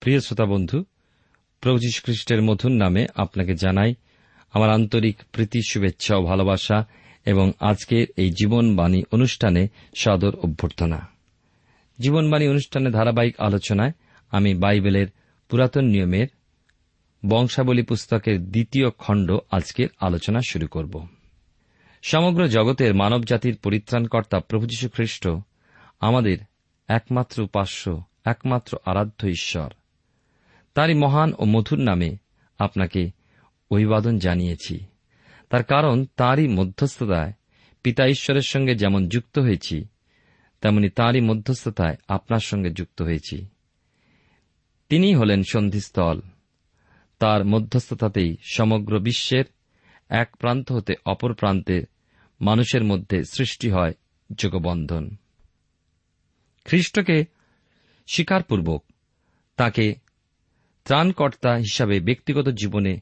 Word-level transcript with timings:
প্রিয় 0.00 0.20
শ্রোতা 0.20 0.44
বন্ধু, 0.44 0.84
প্রভু 1.60 1.78
খ্রিস্টের 2.04 2.42
মধুর 2.42 2.70
নামে 2.70 3.06
আপনাকে 3.14 3.54
জানাই 3.54 3.94
আমার 4.52 4.70
আন্তরিক 4.70 5.16
প্রীতি, 5.32 5.60
শুভেচ্ছা 5.68 6.16
ও 6.16 6.22
ভালোবাসা 6.22 6.86
এবং 7.26 7.52
আজকের 7.60 8.06
এই 8.16 8.30
জীবনবাণী 8.30 9.02
অনুষ্ঠানে 9.12 9.68
সদর 9.94 10.36
অভ্যর্থনা। 10.36 11.08
জীবনবাণী 12.00 12.48
অনুষ্ঠানে 12.48 12.90
ধারাবাহিক 12.90 13.40
আলোচনায় 13.40 13.92
আমি 14.32 14.54
বাইবেলের 14.54 15.06
পুরাতন 15.48 15.84
নিয়মের 15.84 16.26
বংশাবলী 17.28 17.82
পুস্তকের 17.82 18.50
দ্বিতীয় 18.50 18.90
খণ্ড 18.90 19.36
আজকের 19.50 19.88
আলোচনা 20.00 20.40
শুরু 20.48 20.66
করব। 20.66 21.06
সমগ্র 22.02 22.48
জগতের 22.48 22.94
মানবজাতির 22.94 23.56
পরিত্রাণকর্তা 23.56 24.40
প্রভু 24.40 24.66
যীশু 24.66 24.88
খ্রিস্ট 24.88 25.28
আমাদের 26.00 26.38
একমাত্র 26.88 27.42
উপাস্য, 27.42 28.04
একমাত্র 28.24 28.78
আরাধ্য 28.84 29.26
ঈশ্বর। 29.26 29.72
তারই 30.74 30.94
মহান 30.94 31.32
ও 31.38 31.44
মধুর 31.44 31.78
নামে 31.78 32.16
আপনাকে 32.58 33.10
অভিবাদন 33.70 34.18
জানিয়েছি। 34.18 34.84
তার 35.50 35.64
কারণ 35.64 36.04
তাঁরই 36.16 36.48
মধ্যস্থতায় 36.48 37.32
পিতা 37.82 38.06
ঈশ্বরের 38.06 38.42
সঙ্গে 38.42 38.74
যেমন 38.74 39.08
যুক্ত 39.08 39.38
হয়েছি, 39.38 39.84
তেমনি 40.60 40.88
তাঁরই 40.88 41.20
মধ্যস্থতায় 41.20 41.96
আপনার 42.08 42.40
সঙ্গে 42.40 42.70
যুক্ত 42.70 43.02
হয়েছি। 43.02 43.46
তিনি 44.92 45.14
হলেন 45.14 45.42
সন্ধিস্থল। 45.42 46.20
তার 47.18 47.44
মধ্যস্থতাতেই 47.44 48.36
সমগ্র 48.54 49.00
বিশ্বের 49.00 49.44
এক 50.08 50.36
প্রান্ত 50.36 50.72
হতে 50.72 50.94
অপর 51.06 51.34
প্রান্তে 51.34 51.84
মানুষের 52.40 52.84
মধ্যে 52.84 53.24
সৃষ্টি 53.24 53.70
হয় 53.70 53.94
যোগবন্ধন। 54.38 55.16
খ্রিস্টকে 56.64 57.24
স্বীকারপূর্বক 58.06 58.84
তাকে 59.56 59.94
ত্রাণকর্তা 60.84 61.54
হিসাবে 61.54 62.00
ব্যক্তিগত 62.00 62.48
জীবনে 62.48 63.00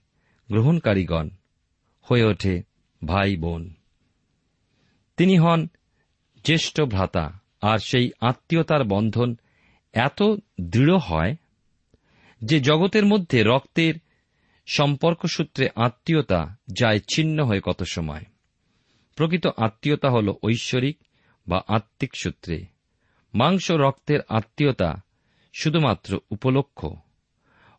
গ্রহণকারীগণ 0.48 1.28
হয়ে 2.00 2.24
ওঠে 2.24 2.62
ভাই 3.04 3.36
বোন। 3.36 3.74
তিনি 5.16 5.38
হন 5.38 5.68
জ্যেষ্ঠ 6.44 6.80
ভ্রাতা, 6.80 7.40
আর 7.62 7.78
সেই 7.78 8.12
আত্মীয়তার 8.20 8.84
বন্ধন 8.84 9.36
এত 9.92 10.22
দৃঢ় 10.60 10.96
হয় 10.96 11.36
যে 12.44 12.60
জগতের 12.60 13.06
মধ্যে 13.06 13.42
রক্তের 13.42 13.94
সম্পর্ক 14.66 15.26
সূত্রে 15.26 15.68
আত্মীয়তা 15.76 16.56
যায় 16.72 16.98
ছিন্ন 16.98 17.44
হয়ে 17.44 17.60
কত 17.64 17.82
সময়? 17.82 18.24
প্রকৃত 19.16 19.46
আত্মীয়তা 19.46 20.10
হল 20.10 20.34
ঐশ্বরিক 20.44 20.98
বা 21.48 21.62
আত্মিক 21.68 22.16
সূত্রে। 22.16 22.66
মাংস 23.34 23.70
রক্তের 23.70 24.20
আত্মীয়তা 24.28 25.02
শুধুমাত্র 25.60 26.20
উপলক্ষ। 26.30 26.86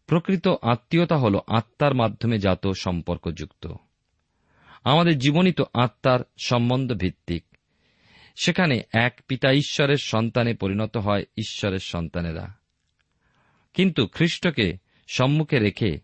প্রকৃত 0.05 0.47
আত্মীয়তা 0.47 1.17
হল 1.17 1.39
আত্মার 1.47 1.93
মাধ্যমে 1.93 2.37
জাত 2.37 2.67
সম্পর্কযুক্ত। 2.67 3.73
আমাদের 4.83 5.17
জীবনই 5.17 5.51
তো 5.51 5.65
আত্মার 5.73 6.19
সম্বন্ধ 6.43 6.93
ভিত্তিক। 6.93 7.43
সেখানে 8.43 8.81
এক 8.93 9.21
পিতা 9.27 9.51
ঈশ্বরের 9.51 9.97
সন্তানে 9.97 10.53
পরিণত 10.53 10.97
হয় 10.97 11.25
ঈশ্বরের 11.37 11.79
সন্তানেরা। 11.79 12.60
কিন্তু 13.73 14.07
খ্রিস্টকে 14.07 14.77
সম্মুখে 15.07 15.59
রেখে 15.59 15.99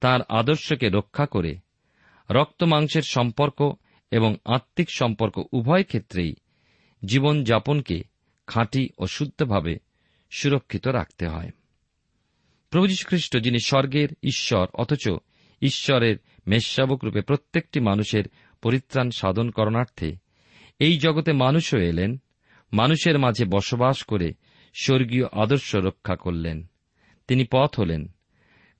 তার 0.00 0.20
আদর্শকে 0.28 0.88
রক্ষা 0.88 1.26
করে 1.26 1.56
রক্ত 2.30 2.62
মাংসের 2.62 3.02
সম্পর্ক 3.02 3.72
এবং 4.10 4.36
আত্মিক 4.44 4.90
সম্পর্ক 4.90 5.44
উভয় 5.52 5.84
ক্ষেত্রেই 5.84 6.34
জীবনযাপনকে 7.04 8.02
খাঁটি 8.46 8.88
ও 8.98 9.06
শুদ্ধভাবে 9.06 9.78
সুরক্ষিত 10.30 10.88
রাখতে 10.88 11.26
হয়। 11.26 11.50
প্রভু 12.70 12.86
খ্রিস্ট 13.06 13.38
যিনি 13.38 13.58
স্বর্গের 13.58 14.08
ঈশ্বর, 14.22 14.66
অথচ 14.74 15.08
ঈশ্বরের 15.62 16.16
মেষশাবক 16.46 17.04
রূপে 17.04 17.20
প্রত্যেকটি 17.20 17.80
মানুষের 17.80 18.24
পরিত্রাণ 18.62 19.10
সাধন 19.10 19.50
করণার্থে 19.50 20.16
এই 20.78 20.98
জগতে 20.98 21.32
মানুষও 21.32 21.78
এলেন, 21.78 22.20
মানুষের 22.72 23.18
মাঝে 23.18 23.44
বসবাস 23.44 24.02
করে 24.02 24.32
স্বর্গীয় 24.82 25.26
আদর্শ 25.32 25.76
রক্ষা 25.76 26.16
করলেন। 26.16 26.70
তিনি 27.28 27.44
পথ 27.52 27.80
হলেন। 27.80 28.14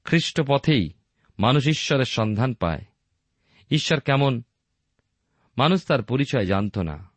খ্রিস্ট 0.04 0.42
পথেই 0.46 0.90
মানুষ 1.38 1.68
ঈশ্বরের 1.68 2.04
সন্ধান 2.04 2.54
পায়। 2.54 2.84
ঈশ্বর 3.70 4.00
কেমন? 4.00 4.42
মানুষ 5.58 5.86
তার 5.86 6.02
পরিচয় 6.02 6.46
জানত 6.46 6.78
না। 6.78 7.10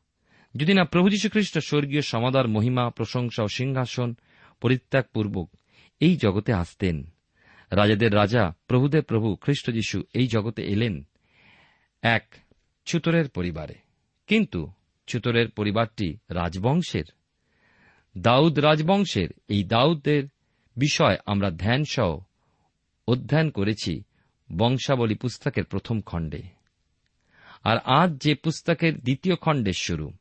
যদি 0.55 0.73
না 0.73 0.83
প্রভু 0.83 1.07
খ্রিস্ট 1.31 1.59
স্বর্গীয় 1.59 2.01
সমাদার, 2.01 2.47
মহিমা, 2.47 2.89
প্রশংসা 2.89 3.43
ও 3.43 3.47
সিংহাসন 3.47 4.15
পরিত্যাগপূর্বক 4.61 5.49
এই 5.99 6.17
জগতে 6.17 6.53
আসতেন, 6.53 7.13
রাজাদের 7.71 8.15
রাজা, 8.15 8.53
প্রভুদের 8.67 9.03
প্রভু 9.03 9.35
খ্রিস্ট 9.35 9.71
যীশু 9.71 10.03
এই 10.13 10.27
জগতে 10.27 10.63
এলেন 10.63 11.07
এক 12.01 12.35
ছুতরের 12.85 13.29
পরিবারে। 13.29 13.73
কিন্তু 14.27 14.71
ছুতরের 15.07 15.49
পরিবারটি 15.49 16.17
রাজবংশের। 16.29 17.03
দাউদ 18.17 18.59
রাজবংশের। 18.59 19.29
এই 19.47 19.63
দাউদের 19.63 20.23
বিষয় 20.75 21.17
আমরা 21.25 21.51
ধ্যান 21.51 21.83
সহ 21.83 22.19
অধ্যয়ন 23.07 23.49
করেছি 23.49 24.03
বংশাবলী 24.57 25.15
পুস্তকের 25.15 25.65
প্রথম 25.65 26.01
খণ্ডে। 26.01 26.41
আর 27.63 27.77
আজ 27.77 28.21
যে 28.21 28.35
পুস্তকের 28.35 28.99
দ্বিতীয় 28.99 29.35
খণ্ডের 29.35 29.73
শুরু, 29.73 30.13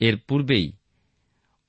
এর 0.00 0.18
পূর্বেই 0.28 0.72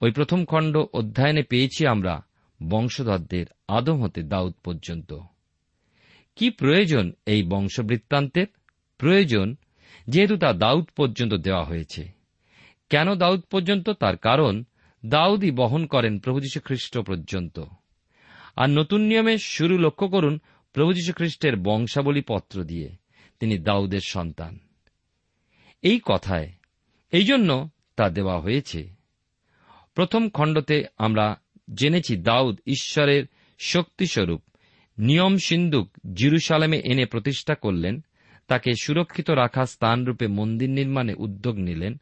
ওই 0.01 0.11
প্রথম 0.11 0.45
খণ্ড 0.45 0.77
অধ্যয়নে 0.93 1.43
পেয়েছি 1.43 1.87
আমরা 1.87 2.21
বংশধরদের 2.69 3.45
আদম 3.67 4.03
হতে 4.03 4.23
দাউদ 4.23 4.53
পর্যন্ত। 4.63 5.13
কি 6.35 6.49
প্রয়োজন 6.49 7.11
এই 7.25 7.43
বংশবৃত্তান্তের? 7.43 8.47
প্রয়োজন 8.97 9.55
যেহেতু 10.07 10.37
তা 10.37 10.53
দাউদ 10.53 10.85
পর্যন্ত 10.97 11.33
দেওয়া 11.33 11.63
হয়েছে। 11.63 12.11
কেন 12.89 13.15
দাউদ 13.15 13.41
পর্যন্ত? 13.41 13.89
তার 13.89 14.17
কারণ 14.17 14.63
দাউদই 15.05 15.51
বহন 15.51 15.85
করেন 15.85 16.19
প্রভু 16.19 16.39
যীশু 16.39 16.59
খ্রিস্ট 16.59 16.97
পর্যন্ত। 16.97 17.59
আর 18.55 18.69
নতুন 18.69 19.01
নিয়মে 19.01 19.37
শুরু 19.37 19.77
লক্ষ্য 19.77 20.07
করুন 20.07 20.39
প্রভু 20.73 20.91
খ্রিস্টের 21.15 21.55
বংশাবলী 21.55 22.21
পত্র 22.21 22.63
দিয়ে। 22.63 22.89
তিনি 23.39 23.57
দাউদের 23.57 23.99
সন্তান। 23.99 24.59
এই 25.81 25.99
কথায়, 26.05 26.51
এই 27.11 27.23
জন্য 27.23 27.69
তা 27.95 28.09
দেওয়া 28.09 28.39
হয়েছে। 28.39 28.89
প্রথম 29.95 30.29
খণ্ডতে 30.29 30.85
আমরা 30.97 31.41
জেনেছি 31.73 32.17
দাউদ 32.17 32.59
ঈশ্বরের 32.65 33.23
শক্তিস্বরূপ 33.59 34.41
নিয়ম 34.97 35.37
সিন্ধুক 35.37 35.97
জিরুসালামে 36.13 36.81
এনে 36.85 37.05
প্রতিষ্ঠা 37.05 37.55
করলেন, 37.55 38.03
তাকে 38.47 38.71
সুরক্ষিত 38.81 39.29
রাখা 39.29 39.65
স্থানরূপে 39.65 40.27
মন্দির 40.27 40.69
নির্মাণে 40.69 41.13
উদ্যোগ 41.17 41.55
নিলেন, 41.55 42.01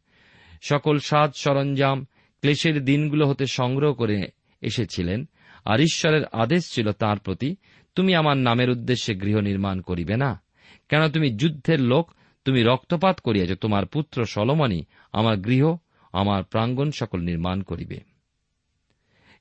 সকল 0.62 1.00
সাজ 1.00 1.32
সরঞ্জাম, 1.36 2.06
ক্লেশের 2.42 2.86
দিনগুলো 2.86 3.28
হতে 3.28 3.46
সংগ্রহ 3.46 3.94
করে 3.94 4.28
এসেছিলেন 4.62 5.30
আর 5.66 5.82
ঈশ্বরের 5.82 6.26
আদেশ 6.26 6.74
ছিল 6.74 6.92
তার 6.92 7.20
প্রতি, 7.20 7.56
তুমি 7.96 8.16
আমার 8.16 8.38
নামের 8.38 8.70
উদ্দেশ্যে 8.70 9.16
গৃহ 9.16 9.38
নির্মাণ 9.38 9.82
করিবে 9.82 10.18
না। 10.18 10.42
কেন 10.90 11.12
তুমি 11.12 11.30
যুদ্ধের 11.38 11.82
লোক, 11.82 12.12
তুমি 12.46 12.64
রক্তপাত 12.64 13.20
করিয়াছ, 13.20 13.52
তোমার 13.54 13.86
পুত্র 13.86 14.26
সলমনি 14.26 14.86
আমার 15.12 15.38
গৃহ, 15.38 15.76
আমার 16.14 16.44
প্রাঙ্গণ 16.44 16.92
সকল 16.92 17.20
নির্মাণ 17.20 17.62
করিবে। 17.62 18.00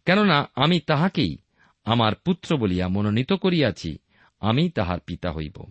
কেননা 0.07 0.49
আমি 0.57 0.81
তাহাকেই 0.81 1.39
আমার 1.85 2.15
পুত্র 2.15 2.57
বলিয়া 2.57 2.89
মনোনীত 2.89 3.33
করিয়াছি, 3.33 3.99
আমি 4.41 4.71
তাহার 4.71 5.01
পিতা 5.01 5.33
হইব। 5.33 5.65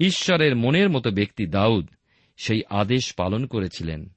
ঈশ্বরের 0.00 0.56
মনের 0.56 0.90
মতো 0.90 1.10
ব্যক্তি 1.10 1.46
দাউদ 1.46 1.88
সেই 2.36 2.62
আদেশ 2.70 3.14
পালন 3.14 3.46
করেছিলেন। 3.46 4.08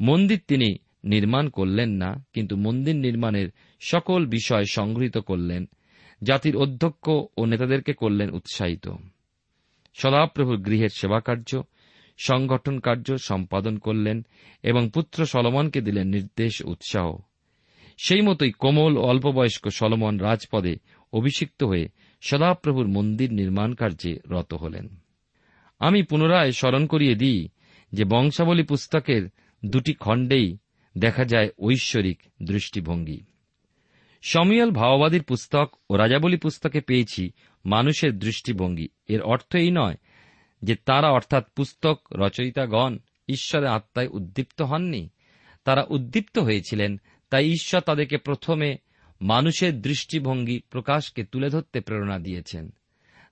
মন্দির 0.00 0.40
তিনি 0.48 0.76
নির্মাণ 1.04 1.48
করলেন 1.48 1.90
না, 1.90 2.24
কিন্তু 2.32 2.56
মন্দির 2.56 2.96
নির্মাণের 2.96 3.48
সকল 3.80 4.26
বিষয় 4.26 4.64
সংগৃহীত 4.64 5.18
করলেন, 5.18 5.68
জাতির 6.22 6.56
অধ্যক্ষ 6.56 7.08
ও 7.36 7.44
নেতাদেরকে 7.44 7.92
করলেন 7.92 8.30
উৎসাহিত। 8.30 8.88
সদাপ্রভুর 9.94 10.56
গৃহের 10.56 10.88
সেবাকার্য, 10.88 11.62
সংগঠন 12.18 12.78
কার্য 12.78 13.18
সম্পাদন 13.18 13.78
করলেন 13.78 14.26
এবং 14.62 14.90
পুত্র 14.94 15.26
সলমনকে 15.26 15.80
দিলেন 15.80 16.08
নির্দেশ 16.08 16.62
উৎসাহ। 16.64 17.16
সেই 17.98 18.20
মতোই 18.20 18.52
কোমল 18.52 18.98
অল্পবয়স্ক 18.98 19.68
সলমন 19.68 20.18
রাজপদে 20.18 20.76
অভিষিক্ত 21.12 21.62
হয়ে 21.62 21.88
সদাপ্রভুর 22.20 22.88
মন্দির 22.88 23.32
নির্মাণ 23.32 23.74
কার্যে 23.74 24.18
রত 24.30 24.54
হলেন। 24.54 24.96
আমি 25.78 26.02
পুনরায় 26.02 26.52
স্মরণ 26.52 26.86
করিয়ে 26.86 27.14
দিই 27.14 27.48
যে 27.92 28.04
বংশাবলী 28.04 28.62
পুস্তকের 28.62 29.28
দুটি 29.64 29.94
খণ্ডেই 29.94 30.56
দেখা 31.00 31.24
যায় 31.24 31.48
ঐশ্বরিক 31.58 32.18
দৃষ্টিভঙ্গি। 32.42 33.20
সমীয়ল 34.22 34.70
ভাওবাদীর 34.70 35.22
পুস্তক 35.22 35.76
ও 35.90 35.96
রাজাবলী 35.96 36.36
পুস্তকে 36.36 36.80
পেয়েছি 36.80 37.32
মানুষের 37.66 38.18
দৃষ্টিভঙ্গি। 38.18 38.88
এর 39.08 39.22
অর্থ 39.22 39.56
এই 39.56 39.70
নয় 39.70 39.94
যে 40.62 40.76
তারা 40.76 41.10
অর্থাৎ 41.10 41.44
পুস্তক 41.56 42.00
রচয়িতাগণ 42.12 42.98
ঈশ্বরের 43.28 43.68
আত্মায় 43.68 44.08
উদ্দীপ্ত 44.08 44.62
হননি। 44.62 45.08
তারা 45.64 45.86
উদ্দীপ্ত 45.88 46.38
হয়েছিলেন, 46.38 47.00
তাই 47.30 47.46
ঈশ্বর 47.46 47.80
তাদেরকে 47.80 48.18
প্রথমে 48.18 48.76
মানুষের 49.20 49.82
দৃষ্টিভঙ্গি 49.82 50.60
প্রকাশকে 50.70 51.24
তুলে 51.24 51.50
ধরতে 51.50 51.80
প্রেরণা 51.80 52.18
দিয়েছেন। 52.18 52.70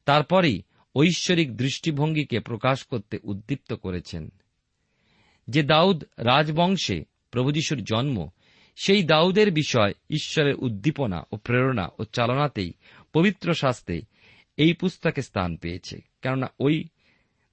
তারপরেই 0.04 0.62
ঐশ্বরিক 0.96 1.56
দৃষ্টিভঙ্গিকে 1.56 2.40
প্রকাশ 2.40 2.84
করতে 2.84 3.18
উদ্দীপ্ত 3.22 3.72
করেছেন। 3.72 4.32
যে 5.48 5.62
দাউদ 5.62 6.04
রাজবংশে 6.18 7.04
প্রভুযশুর 7.30 7.84
জন্ম, 7.84 8.28
সেই 8.76 9.02
দাউদের 9.02 9.50
বিষয় 9.50 9.92
ঈশ্বরের 10.10 10.54
উদ্দীপনা 10.54 11.22
ও 11.32 11.36
প্রেরণা 11.36 11.88
ও 11.98 12.04
চালনাতেই 12.04 12.72
পবিত্র 13.12 13.54
শাস্তে 13.54 14.00
এই 14.56 14.72
পুস্তকে 14.72 15.22
স্থান 15.22 15.56
পেয়েছে। 15.56 16.00
কেননা 16.22 16.46
ওই 16.60 16.84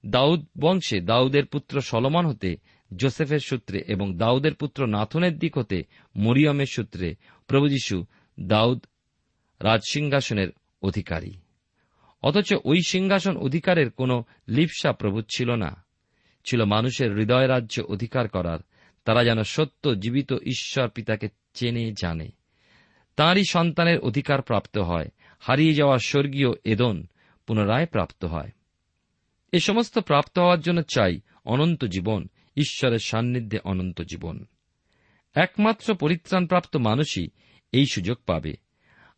দাউদ 0.06 0.46
বংশে 0.60 1.00
দাউদের 1.00 1.46
পুত্র 1.46 1.80
সলমন 1.80 2.26
হতে, 2.26 2.56
জোসেফের 2.96 3.38
সূত্রে 3.38 3.84
এবং 3.88 4.16
দাউদের 4.16 4.54
পুত্র 4.54 4.86
নাথনের 4.86 5.38
দিক 5.38 5.58
হতে, 5.58 5.82
মরিয়মের 6.16 6.66
সূত্রে 6.66 7.14
প্রভু 7.46 7.68
যীশু 7.68 8.04
দাউদ 8.40 8.84
রাজসিংহাসনের 9.60 10.48
অধিকারী। 10.82 11.32
অথচ 12.22 12.54
ওই 12.64 12.80
সিংহাসন 12.86 13.36
অধিকারের 13.36 13.90
কোন 13.90 14.22
লিপসা 14.48 14.92
প্রভু 14.92 15.22
ছিল 15.22 15.54
না। 15.54 15.84
ছিল 16.44 16.64
মানুষের 16.64 17.14
হৃদয় 17.14 17.48
রাজ্য 17.48 17.82
অধিকার 17.82 18.28
করার 18.28 18.58
তারা 19.06 19.24
যেন 19.24 19.42
সত্য 19.42 20.00
জীবিত 20.00 20.32
ঈশ্বর 20.32 20.88
পিতাকে 20.88 21.28
চেনে, 21.54 21.92
জানে। 21.92 22.28
তাঁরই 23.16 23.44
সন্তানের 23.50 23.98
অধিকার 23.98 24.42
প্রাপ্ত 24.42 24.78
হয়। 24.78 25.08
হারিয়ে 25.40 25.74
যাওয়া 25.74 25.98
স্বর্গীয় 25.98 26.48
এদন 26.64 27.06
পুনরায় 27.46 27.86
প্রাপ্ত 27.86 28.24
হয়। 28.24 28.50
এ 29.52 29.60
সমস্ত 29.60 29.98
প্রাপ্ত 29.98 30.38
হওয়ার 30.38 30.60
জন্য 30.60 30.82
চাই 30.82 31.20
অনন্ত 31.44 31.84
জীবন, 31.84 32.28
ঈশ্বরের 32.56 32.98
সান্নিধ্যে 32.98 33.58
অনন্ত 33.64 34.02
জীবন। 34.02 34.44
একমাত্র 35.34 35.94
পরিত্রাণপ্রাপ্ত 35.94 36.76
মানুষই 36.76 37.28
এই 37.72 37.86
সুযোগ 37.86 38.18
পাবে। 38.26 38.56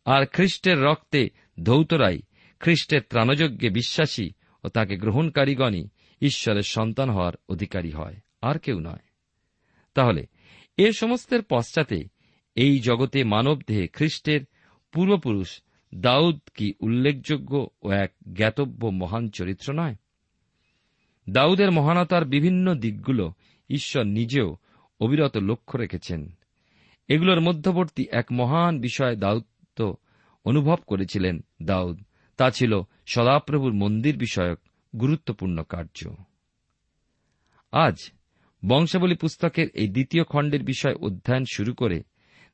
আর 0.05 0.25
খ্রিস্টের 0.25 0.83
রক্তে 0.83 1.29
ধৌতরাই 1.63 2.19
খ্রিস্টের 2.59 3.01
ত্রাণযজ্ঞে 3.09 3.69
বিশ্বাসী 3.69 4.29
ও 4.63 4.67
তাকে 4.67 4.97
গ্রহণকারীগণই 4.97 5.87
ঈশ্বরের 6.21 6.63
সন্তান 6.63 7.09
হওয়ার 7.09 7.33
অধিকারী 7.49 7.91
হয়। 7.91 8.15
আর 8.41 8.59
কেউ 8.59 8.79
নয়। 8.79 9.08
তাহলে, 9.93 10.25
এ 10.77 10.91
সমস্তের 10.91 11.43
পশ্চাতে 11.43 12.03
এই 12.55 12.79
জগতে 12.79 13.23
মানবদেহে 13.23 13.87
খ্রিস্টের 13.87 14.41
পূর্বপুরুষ 14.91 15.61
দাউদ 15.95 16.39
কি 16.53 16.73
উল্লেখযোগ্য 16.79 17.67
ও 17.81 17.91
এক 17.91 18.13
জ্ঞাতব্য 18.33 18.87
মহান 18.87 19.29
চরিত্র 19.29 19.73
নয়? 19.73 19.95
দাউদের 21.29 21.71
মহানতার 21.71 22.25
বিভিন্ন 22.25 22.75
দিকগুলো 22.75 23.33
ঈশ্বর 23.69 24.03
নিজেও 24.03 24.57
অবিরত 24.99 25.37
লক্ষ্য 25.37 25.77
রেখেছেন। 25.77 26.37
এগুলোর 27.07 27.41
মধ্যবর্তী 27.41 28.05
এক 28.11 28.25
মহান 28.31 28.81
বিষয় 28.81 29.15
দাউদ 29.15 29.43
তো 29.75 29.95
অনুভব 30.45 30.75
করেছিলেন 30.87 31.39
দাউদ। 31.63 32.03
তা 32.37 32.51
ছিল 32.51 32.81
সদাপ্রভুর 33.05 33.73
মন্দির 33.73 34.17
বিষয়ক 34.17 34.59
গুরুত্বপূর্ণ 34.95 35.63
কার্য। 35.63 36.09
আজ 37.71 38.11
বংশাবলী 38.67 39.15
পুস্তকের 39.15 39.67
এই 39.73 39.87
দ্বিতীয় 39.87 40.23
খণ্ডের 40.23 40.63
বিষয় 40.63 40.95
অধ্যয়ন 40.95 41.43
শুরু 41.53 41.73
করে 41.73 42.03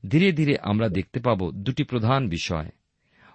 ধীরে 0.09 0.31
ধীরে 0.31 0.55
আমরা 0.61 0.89
দেখতে 0.89 1.19
পাব 1.19 1.51
দুটি 1.51 1.83
প্রধান 1.83 2.29
বিষয়। 2.29 2.69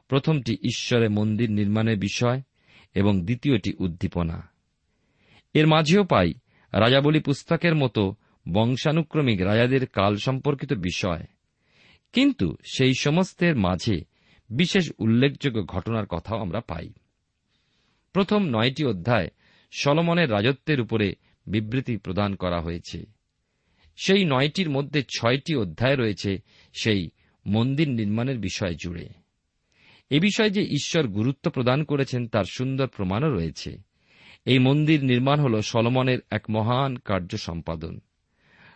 প্রথমটি 0.09 0.55
ঈশ্বরের 0.55 1.11
মন্দির 1.11 1.51
নির্মাণের 1.51 1.99
বিষয় 1.99 2.43
এবং 2.95 3.25
দ্বিতীয়টি 3.25 3.75
উদ্দীপনা। 3.79 4.49
এর 5.55 5.67
মাঝেও 5.67 6.05
পাই 6.05 6.35
রাজাবলী 6.73 7.21
পুস্তকের 7.21 7.75
মতো 7.75 8.15
বংশানুক্রমিক 8.53 9.43
রাজাদের 9.43 9.87
কাল 9.87 10.17
সম্পর্কিত 10.17 10.73
বিষয়। 10.73 11.25
কিন্তু 12.13 12.57
সেই 12.75 12.93
সমস্তের 13.01 13.57
মাঝে 13.57 14.05
বিশেষ 14.51 14.93
উল্লেখযোগ্য 14.99 15.65
ঘটনার 15.65 16.07
কথাও 16.07 16.39
আমরা 16.39 16.61
পাই। 16.61 16.93
প্রথম 18.13 18.43
নয়টি 18.45 18.85
অধ্যায় 18.85 19.29
সলমনের 19.73 20.31
রাজত্বের 20.31 20.81
উপরে 20.81 21.15
বিবৃতি 21.51 21.97
প্রদান 21.97 22.35
করা 22.35 22.61
হয়েছে। 22.61 23.07
সেই 23.97 24.25
নয়টির 24.25 24.71
মধ্যে 24.71 25.03
ছয়টি 25.03 25.57
অধ্যায় 25.57 25.97
রয়েছে 25.97 26.39
সেই 26.73 27.11
মন্দির 27.47 27.89
নির্মাণের 27.89 28.39
বিষয় 28.39 28.75
জুড়ে। 28.75 29.09
এ 30.11 30.21
বিষয়ে 30.21 30.51
যে 30.51 30.63
ঈশ্বর 30.63 31.07
গুরুত্ব 31.07 31.51
প্রদান 31.51 31.85
করেছেন 31.85 32.29
তার 32.29 32.45
সুন্দর 32.45 32.87
প্রমাণও 32.87 33.35
রয়েছে। 33.35 33.79
এই 34.45 34.59
মন্দির 34.59 35.05
নির্মাণ 35.05 35.41
হল 35.41 35.61
সলমনের 35.61 36.19
এক 36.31 36.43
মহান 36.51 36.97
কার্য 36.97 37.37
সম্পাদন। 37.37 38.01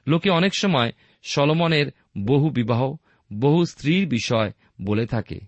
লোকে 0.07 0.31
অনেক 0.31 0.54
সময় 0.54 0.93
সলমনের 1.23 1.87
বহু 2.19 2.50
বিবাহ, 2.50 2.97
বহু 3.33 3.64
স্ত্রীর 3.64 4.09
বিষয় 4.09 4.52
বলে 4.83 5.07
থাকে। 5.07 5.40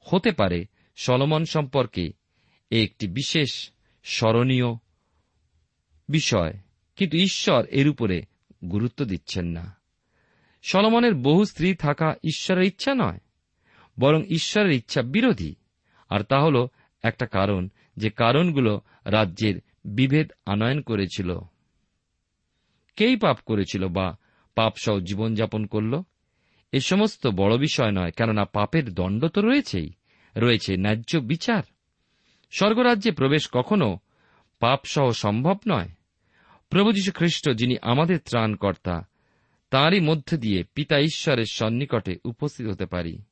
হতে 0.00 0.32
পারে 0.32 0.66
সলমন 0.96 1.44
সম্পর্কে 1.44 2.12
একটি 2.70 3.08
বিশেষ 3.08 3.70
স্মরণীয় 4.04 4.66
বিষয়। 6.08 6.52
কিন্তু 6.96 7.16
ঈশ্বর 7.16 7.64
এর 7.64 7.88
উপরে 7.88 8.22
গুরুত্ব 8.70 9.04
দিচ্ছেন 9.04 9.46
না। 9.46 9.76
সলমনের 10.62 11.14
বহু 11.14 11.44
স্ত্রী 11.44 11.74
থাকা 11.74 12.14
ঈশ্বরের 12.24 12.64
ইচ্ছা 12.64 12.94
নয়, 12.94 13.18
বরং 14.00 14.22
ঈশ্বরের 14.24 14.72
ইচ্ছা 14.72 15.02
বিরোধী। 15.02 15.54
আর 16.08 16.22
তা 16.22 16.40
হল 16.40 16.66
একটা 17.02 17.26
কারণ, 17.26 17.68
যে 17.96 18.10
কারণগুলো 18.10 18.80
রাজ্যের 19.04 19.60
বিভেদ 19.84 20.32
আনয়ন 20.46 20.80
করেছিল। 20.80 21.38
কেই 22.96 23.16
পাপ 23.16 23.38
করেছিল 23.46 23.88
বা 23.88 24.16
পাপসহ 24.54 25.00
জীবনযাপন 25.00 25.66
করল? 25.66 26.02
এ 26.72 26.80
সমস্ত 26.80 27.26
বড় 27.26 27.58
বিষয় 27.58 27.90
নয়, 27.90 28.10
কেননা 28.10 28.44
পাপের 28.44 28.94
দণ্ড 28.94 29.24
তো 29.24 29.40
রয়েছেই, 29.40 29.92
রয়েছে 30.36 30.76
ন্যায্য 30.76 31.18
বিচার। 31.18 31.62
স্বর্গরাজ্যে 32.50 33.10
প্রবেশ 33.10 33.48
কখনো 33.52 33.98
পাপসহ 34.60 35.10
সম্ভব 35.10 35.56
নয়। 35.68 35.88
প্রভু 36.76 36.92
যীশু 36.92 37.12
খ্রিস্ট 37.12 37.50
যিনি 37.50 37.76
আমাদের 37.82 38.18
ত্রাণকর্তা, 38.18 39.06
তাঁরই 39.70 40.00
মধ্য 40.00 40.36
দিয়ে 40.36 40.64
পিতা 40.74 40.98
ঈশ্বরের 40.98 41.44
সন্নিকটে 41.44 42.16
উপস্থিত 42.24 42.66
হতে 42.66 42.86
পারি। 42.86 43.22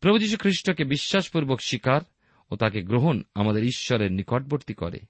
প্রভু 0.00 0.18
যীশু 0.18 0.36
খ্রিস্টকে 0.36 0.84
বিশ্বাসপূর্বক 0.84 1.60
স্বীকার 1.60 2.00
ও 2.50 2.56
তাকে 2.56 2.82
গ্রহণ 2.82 3.22
আমাদের 3.34 3.64
ঈশ্বরের 3.64 4.12
নিকটবর্তী 4.12 4.74
করে। 4.74 5.00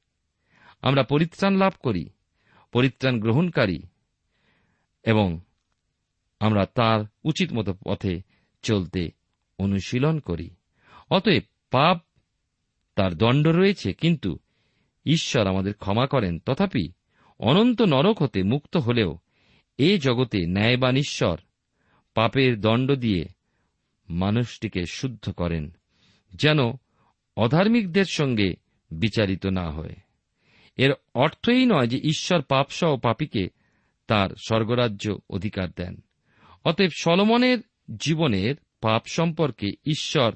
আমরা 0.83 1.03
পরিত্রাণ 1.03 1.57
লাভ 1.57 1.73
করি, 1.79 2.09
পরিত্রাণ 2.73 3.21
গ্রহণকারী 3.21 3.83
এবং 5.03 5.41
আমরা 6.41 6.67
তার 6.67 7.05
উচিত 7.25 7.53
মতো 7.53 7.75
পথে 7.85 8.23
চলতে 8.63 9.11
অনুশীলন 9.59 10.21
করি। 10.21 10.51
অতএব 11.11 11.43
পাপ 11.71 12.03
তার 12.95 13.15
দণ্ড 13.15 13.49
রয়েছে, 13.49 13.93
কিন্তু 13.93 14.39
ঈশ্বর 15.07 15.47
আমাদের 15.47 15.75
ক্ষমা 15.75 16.07
করেন। 16.07 16.39
তথাপি 16.39 16.93
অনন্ত 17.39 17.83
নরক 17.83 18.23
হতে 18.23 18.43
মুক্ত 18.43 18.77
হলেও 18.77 19.19
এ 19.79 19.99
জগতে 19.99 20.47
ন্যায়বান 20.47 20.97
ঈশ্বর 20.97 21.39
পাপের 22.15 22.61
দণ্ড 22.61 22.93
দিয়ে 22.93 23.25
মানুষটিকে 24.09 24.85
শুদ্ধ 24.87 25.31
করেন, 25.31 25.77
যেন 26.35 26.59
অধার্মিকদের 27.37 28.05
সঙ্গে 28.05 28.55
বিচারিত 28.91 29.47
না 29.47 29.71
হয়। 29.71 29.97
এর 30.77 30.93
অর্থই 31.15 31.67
নয় 31.67 31.87
যে 31.87 31.99
ঈশ্বর 31.99 32.43
পাপসহ 32.43 32.97
পাপীকে 32.97 33.49
তার 34.07 34.31
স্বর্গরাজ্য 34.31 35.19
অধিকার 35.31 35.69
দেন। 35.77 36.01
অতএব 36.65 36.91
সলমনের 37.01 37.59
জীবনের 38.01 38.55
পাপ 38.81 39.03
সম্পর্কে 39.07 39.69
ঈশ্বর 39.87 40.33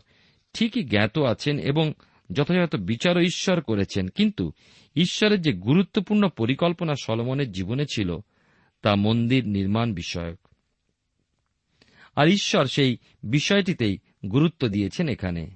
ঠিকই 0.55 0.85
জ্ঞাত 0.85 1.19
আছেন 1.19 1.59
এবং 1.59 1.93
যথাযথ 2.33 2.77
বিচারও 2.77 3.21
ঈশ্বর 3.21 3.61
করেছেন। 3.61 4.09
কিন্তু 4.09 4.53
ঈশ্বরের 4.97 5.41
যে 5.41 5.53
গুরুত্বপূর্ণ 5.53 6.29
পরিকল্পনা 6.29 6.95
সলমনের 7.03 7.53
জীবনে 7.53 7.87
ছিল, 7.87 8.19
তা 8.83 8.95
মন্দির 8.95 9.49
নির্মাণ 9.49 9.95
বিষয়ক। 9.95 10.49
আর 12.17 12.29
ঈশ্বর 12.29 12.67
সেই 12.67 12.97
বিষয়টিতেই 13.23 13.99
গুরুত্ব 14.27 14.69
দিয়েছেন 14.69 15.09
এখানে। 15.09 15.51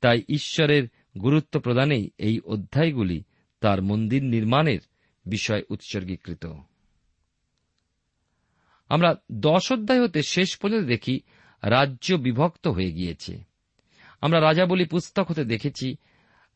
তাই 0.00 0.22
ঈশ্বরের 0.28 0.88
গুরুত্ব 1.20 1.60
প্রদানেই 1.60 2.10
এই 2.18 2.40
অধ্যায়গুলি 2.40 3.22
তার 3.60 3.82
মন্দির 3.82 4.24
নির্মাণের 4.24 4.78
বিষয় 5.26 5.62
উৎসর্গীকৃত। 5.70 6.46
আমরা 8.88 9.14
দশ 9.32 9.72
অধ্যায় 9.72 10.02
হতে 10.02 10.22
শেষ 10.22 10.56
পর্যন্ত 10.56 10.86
দেখি, 10.86 11.20
রাজ্য 11.62 12.14
বিভক্ত 12.14 12.68
হয়ে 12.68 12.92
গিয়েছে। 12.92 13.44
আমরা 14.20 14.40
রাজাবলী 14.40 14.84
পুস্তক 14.84 15.30
হতে 15.30 15.44
দেখেছি 15.44 15.96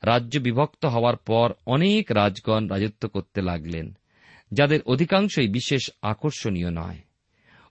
রাজ্য 0.05 0.39
বিভক্ত 0.39 0.85
হওয়ার 0.85 1.17
পর 1.17 1.53
অনেক 1.67 2.13
রাজগণ 2.13 2.69
রাজত্ব 2.69 3.09
করতে 3.09 3.43
লাগলেন, 3.43 3.97
যাদের 4.53 4.81
অধিকাংশই 4.87 5.49
বিশেষ 5.49 5.91
আকর্ষণীয় 6.03 6.71
নয়। 6.71 6.99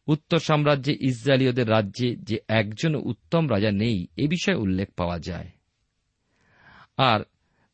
উত্তর 0.07 0.39
সাম্রাজ্যে 0.39 0.97
ইসরায়েলীয়দের 1.01 1.69
রাজ্যে 1.69 2.15
যে 2.15 2.37
একজন 2.47 2.95
উত্তম 2.95 3.51
রাজা 3.51 3.71
নেই, 3.71 4.07
এ 4.17 4.27
বিষয়ে 4.27 4.55
উল্লেখ 4.55 4.89
পাওয়া 4.97 5.19
যায়। 5.19 5.49
আর 6.97 7.19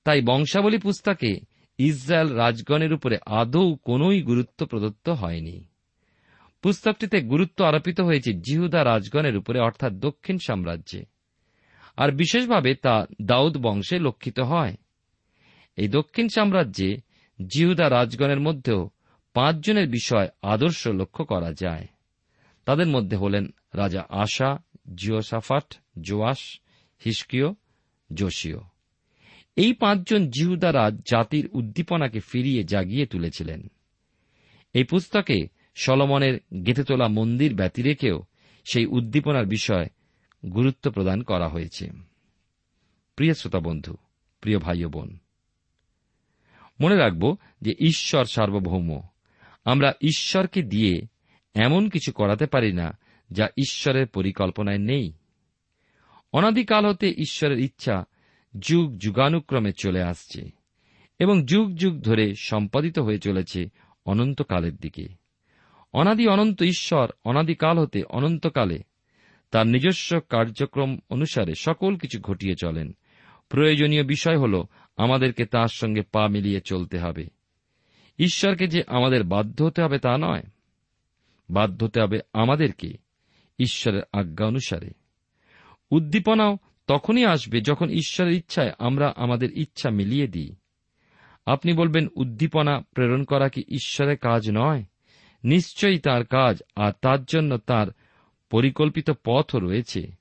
তাই 0.04 0.22
বংশাবলী 0.22 0.78
পুস্তকে 0.78 1.39
ইসরায়েল 1.78 2.28
রাজগণের 2.28 2.94
উপরে 2.94 3.18
আদৌ 3.25 3.75
কোনই 3.75 4.22
গুরুত্ব 4.22 4.66
প্রদত্ত 4.66 5.10
হয়নি। 5.10 5.66
পুস্তকটিতে 6.62 7.22
গুরুত্ব 7.22 7.66
আরোপিত 7.66 8.01
হয়েছে 8.01 8.34
জিহুদা 8.34 8.84
রাজগণের 8.84 9.38
উপরে, 9.38 9.60
অর্থাৎ 9.60 9.94
দক্ষিণ 9.94 10.38
সাম্রাজ্যে। 10.38 11.19
আর 12.00 12.12
বিশেষভাবে 12.12 12.75
তা 12.75 13.06
দাউদ 13.22 13.58
বংশে 13.58 14.00
লক্ষিত 14.00 14.39
হয়। 14.39 14.75
এই 15.75 15.88
দক্ষিণ 15.88 16.27
সাম্রাজ্যে 16.27 16.98
জিহুদা 17.48 17.89
রাজগণের 17.89 18.39
মধ্যেও 18.39 18.89
পাঁচজনের 19.34 19.88
বিষয় 19.89 20.27
আদর্শ 20.41 20.88
লক্ষ্য 20.88 21.25
করা 21.25 21.53
যায়। 21.53 21.88
তাদের 22.65 22.88
মধ্যে 22.88 23.18
হলেন 23.18 23.46
রাজা 23.74 24.06
আশা, 24.10 24.60
জিওসাফাট 24.96 25.75
জোয়াস 26.01 26.60
হিসকিও 27.06 27.56
জোশিও 28.13 28.62
এই 29.56 29.74
পাঁচজন 29.74 30.29
জিহুদা 30.29 30.74
রাজ 30.74 30.96
জাতির 31.12 31.50
উদ্দীপনাকে 31.53 32.20
ফিরিয়ে 32.20 32.63
জাগিয়ে 32.63 33.06
তুলেছিলেন। 33.06 33.72
এই 34.74 34.84
পুস্তকে 34.84 35.48
সলমনের 35.75 36.39
গেঁথে 36.65 36.84
তোলা 36.84 37.08
মন্দির 37.08 37.56
ব্যতি 37.56 37.82
রেখেও 37.82 38.24
সেই 38.72 38.86
উদ্দীপনার 38.86 39.46
বিষয় 39.46 39.88
গুরুত্ব 40.46 40.91
প্রদান 40.91 41.24
করা 41.24 41.50
হয়েছে। 41.50 41.89
প্রিয় 43.15 43.34
শ্রোতা 43.34 43.60
বন্ধু, 43.60 43.96
প্রিয় 44.41 44.60
ভাই 44.60 44.86
বোন, 44.86 45.17
মনে 46.81 46.96
রাখব 46.96 47.36
যে 47.62 47.72
ঈশ্বর 47.79 48.25
সার্বভৌম। 48.25 49.01
আমরা 49.65 49.93
ঈশ্বরকে 50.01 50.63
দিয়ে 50.63 51.01
এমন 51.53 51.89
কিছু 51.89 52.12
করাতে 52.12 52.46
পারি 52.46 52.74
না 52.74 52.98
যা 53.31 53.48
ঈশ্বরের 53.58 54.08
পরিকল্পনায় 54.08 54.77
নেই। 54.77 55.13
অনাদিকাল 56.34 56.86
হতে 56.86 57.10
ঈশ্বরের 57.10 57.60
ইচ্ছা 57.60 58.03
যুগ 58.60 58.98
যুগানুক্রমে 58.98 59.72
চলে 59.72 60.01
আসছে 60.01 60.50
এবং 61.19 61.46
যুগ 61.46 61.75
যুগ 61.75 62.01
ধরে 62.01 62.34
সম্পাদিত 62.36 63.00
হয়ে 63.00 63.19
চলেছে 63.19 63.69
অনন্তকালের 64.05 64.75
দিকে। 64.75 65.08
অনাদি 65.93 66.27
অনন্ত 66.27 66.62
ঈশ্বর 66.62 67.12
অনাদিকাল 67.25 67.79
হতে 67.79 68.03
অনন্তকালে 68.03 68.84
তার 69.51 69.68
নিজস্ব 69.68 70.20
কার্যক্রম 70.29 71.00
অনুসারে 71.10 71.56
সকল 71.56 71.96
কিছু 71.96 72.20
ঘটিয়ে 72.20 72.56
চলেন। 72.62 72.96
প্রয়োজনীয় 73.50 74.03
বিষয় 74.03 74.38
হল, 74.38 74.63
আমাদেরকে 74.98 75.46
তার 75.46 75.68
সঙ্গে 75.68 76.01
পা 76.01 76.27
মিলিয়ে 76.27 76.62
চলতে 76.62 77.00
হবে। 77.00 77.27
ঈশ্বরকে 78.20 78.68
যে 78.68 78.84
আমাদের 78.88 79.24
বাধ্য 79.24 79.63
হতে 79.63 79.82
হবে 79.82 80.00
তা 80.00 80.18
নয়। 80.18 80.44
বাধ্য 81.50 81.84
হতে 81.84 82.01
হবে 82.01 82.20
আমাদেরকে 82.34 82.94
ঈশ্বরের 83.60 84.01
আজ্ঞা 84.13 84.48
অনুসারে। 84.48 84.89
উদ্দীপনাও 85.91 86.58
তখনই 86.88 87.25
আসবে 87.25 87.62
যখন 87.62 87.89
ঈশ্বরের 87.89 88.34
ইচ্ছায় 88.34 88.72
আমরা 88.79 89.13
আমাদের 89.15 89.58
ইচ্ছা 89.58 89.89
মিলিয়ে 89.89 90.27
দিই। 90.27 90.56
আপনি 91.46 91.74
বলবেন, 91.74 92.08
উদ্দীপনা 92.15 92.79
প্রেরণ 92.79 93.24
করা 93.24 93.50
কি 93.50 93.62
ঈশ্বরের 93.68 94.18
কাজ 94.18 94.50
নয়? 94.53 94.84
নিশ্চয়ই 95.44 96.00
তার 96.00 96.25
কাজ, 96.25 96.63
আর 96.75 96.91
তার 97.01 97.25
জন্য 97.25 97.58
তার 97.58 97.88
পরিকল্পিত 98.50 99.12
পথও 99.25 99.60
রয়েছে। 99.60 100.12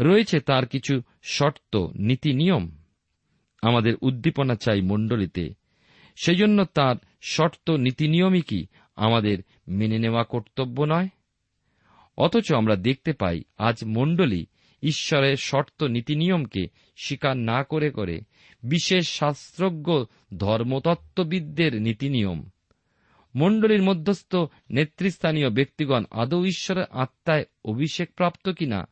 রয়েছে 0.00 0.40
তার 0.40 0.66
কিছু 0.66 1.02
শর্ত, 1.22 1.86
নীতি, 1.94 2.32
নিয়ম। 2.32 2.76
আমাদের 3.62 3.94
উদ্দীপনা 4.02 4.54
চাই 4.54 4.80
মণ্ডলীতে। 4.80 5.54
সেই 6.24 6.34
জন্য 6.34 6.64
তার 6.64 6.96
শর্ত, 7.22 7.70
নীতি, 7.70 8.08
নিয়মই 8.08 8.42
কি 8.42 8.66
আমাদের 8.96 9.38
মেনে 9.68 9.98
নেওয়া 9.98 10.24
কর্তব্য 10.24 10.82
নয়? 10.82 11.08
অথচ 12.16 12.52
আমরা 12.52 12.76
দেখতে 12.76 13.12
পাই 13.12 13.42
আজ 13.58 13.84
মণ্ডলী 13.84 14.46
ঈশ্বরের 14.82 15.36
শর্ত, 15.36 15.82
নীতি, 15.82 16.16
নিয়মকে 16.16 16.66
স্বীকার 16.96 17.36
না 17.36 17.62
করে 17.62 17.90
করে 17.90 18.20
বিশেষ 18.62 19.08
শাস্ত্রজ্ঞ 19.08 20.04
ধর্মতত্ত্ববিদদের 20.36 21.82
নীতিনিয়ম 21.82 22.44
মণ্ডলীর 23.36 23.82
মধ্যস্থ 23.82 24.36
নেতৃস্থানীয় 24.70 25.50
ব্যক্তিগণ 25.50 26.04
আদৌ 26.10 26.44
ঈশ্বরের 26.44 26.84
আত্মায় 26.90 27.44
অভিষেক 27.64 28.14
প্রাপ্ত 28.14 28.48
কিনা? 28.48 28.88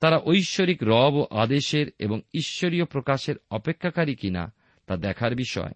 তারা 0.00 0.20
ঐশ্বরিক 0.24 0.78
রব 0.82 1.14
ও 1.14 1.26
আদেশের 1.30 1.86
এবং 1.98 2.20
ঈশ্বরীয় 2.34 2.84
প্রকাশের 2.84 3.36
অপেক্ষাকারী 3.50 4.14
কিনা, 4.14 4.52
তা 4.86 4.96
দেখার 4.96 5.34
বিষয়। 5.34 5.72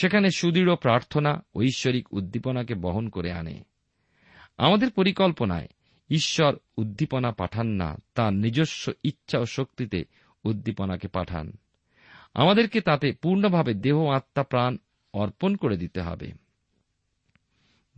সেখানে 0.00 0.30
সুদৃঢ় 0.30 0.76
প্রার্থনা 0.76 1.44
ঐশ্বরিক 1.56 2.12
উদ্দীপনাকে 2.12 2.74
বহন 2.74 3.08
করে 3.08 3.32
আনে। 3.32 3.64
আমাদের 4.56 4.90
পরিকল্পনায় 4.90 5.68
ঈশ্বর 6.10 6.56
উদ্দীপনা 6.76 7.32
পাঠান 7.32 7.66
না 7.66 7.96
তাঁর 8.14 8.32
নিজস্ব 8.32 8.92
ইচ্ছা 9.04 9.38
ও 9.38 9.46
শক্তিতে 9.46 10.04
উদ্দীপনাকে 10.44 11.08
পাঠান। 11.08 11.52
আমাদেরকে 12.34 12.80
তাতে 12.80 13.12
পূর্ণভাবে 13.12 13.74
দেহ, 13.74 14.06
আত্মা, 14.06 14.42
প্রাণ 14.42 14.76
অর্পণ 15.12 15.54
করে 15.54 15.76
দিতে 15.76 16.00
হবে। 16.00 16.47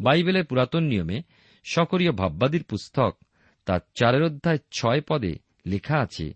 বাইবেলের 0.01 0.45
পুরাতন 0.45 0.83
নিয়মে 0.83 1.23
সকরীয় 1.65 2.13
ভাববাদীর 2.13 2.65
পুস্তক 2.65 3.17
তার 3.65 3.81
চারের 3.95 4.23
অধ্যায় 4.23 4.59
ছয় 4.73 5.01
পদে 5.01 5.35
লেখা 5.67 5.99
আছে, 5.99 6.35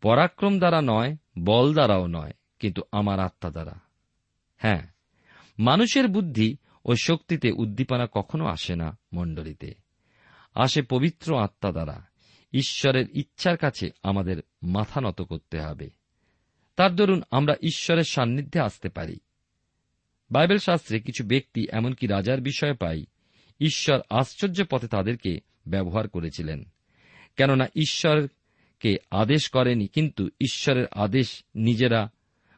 পরাক্রম 0.00 0.58
দ্বারা 0.58 0.80
নয়, 0.84 1.16
বল 1.38 1.74
দ্বারাও 1.74 2.06
নয়, 2.06 2.32
কিন্তু 2.58 2.82
আমার 2.92 3.20
আত্মা 3.20 3.50
দ্বারা। 3.50 3.80
হ্যাঁ 4.56 4.86
মানুষের 5.58 6.08
বুদ্ধি 6.08 6.56
ও 6.84 6.94
শক্তিতে 7.02 7.50
উদ্দীপনা 7.50 8.06
কখনো 8.12 8.46
আসে 8.46 8.76
না 8.76 8.98
মণ্ডলীতে। 9.12 9.74
আসে 10.54 10.82
পবিত্র 10.82 11.38
আত্মা 11.38 11.72
দ্বারা। 11.72 12.06
ঈশ্বরের 12.52 13.06
ইচ্ছার 13.12 13.56
কাছে 13.56 13.90
আমাদের 14.02 14.42
মাথা 14.62 15.00
নত 15.00 15.22
করতে 15.22 15.60
হবে। 15.60 15.90
তার 16.76 16.96
দরুন 16.96 17.22
আমরা 17.30 17.54
ঈশ্বরের 17.62 18.04
সান্নিধ্যে 18.04 18.60
আসতে 18.60 18.88
পারি। 18.88 19.16
বাইবেল 20.30 20.58
শাস্ত্রে 20.58 21.00
কিছু 21.00 21.24
ব্যক্তি 21.24 21.66
এমনকি 21.72 22.06
রাজার 22.06 22.40
বিষয়ে 22.40 22.72
পাই 22.72 23.06
ঈশ্বর 23.60 24.00
আশ্চর্য 24.10 24.64
পথে 24.70 24.88
তাদেরকে 24.88 25.40
ব্যবহার 25.66 26.08
করেছিলেন। 26.08 26.64
কেননা 27.36 27.66
ঈশ্বরকে 27.76 28.96
আদেশ 29.10 29.48
করেনি, 29.48 29.86
কিন্তু 29.86 30.26
ঈশ্বরের 30.26 30.86
আদেশ 30.86 31.44
নিজেরা 31.54 32.10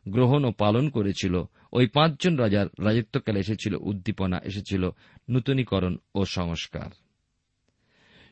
গ্রহণ 0.09 0.45
ও 0.45 0.53
পালন 0.53 0.89
করেছিল। 0.89 1.43
ওই 1.73 1.87
পাঁচজন 1.87 2.37
রাজার 2.37 2.67
রাজত্বকালে 2.85 3.41
এসেছিল 3.41 3.75
উদ্দীপনা, 3.75 4.41
এসেছিল 4.45 4.91
নূতনীকরণ 5.31 5.97
ও 6.15 6.25
সংস্কার। 6.25 6.91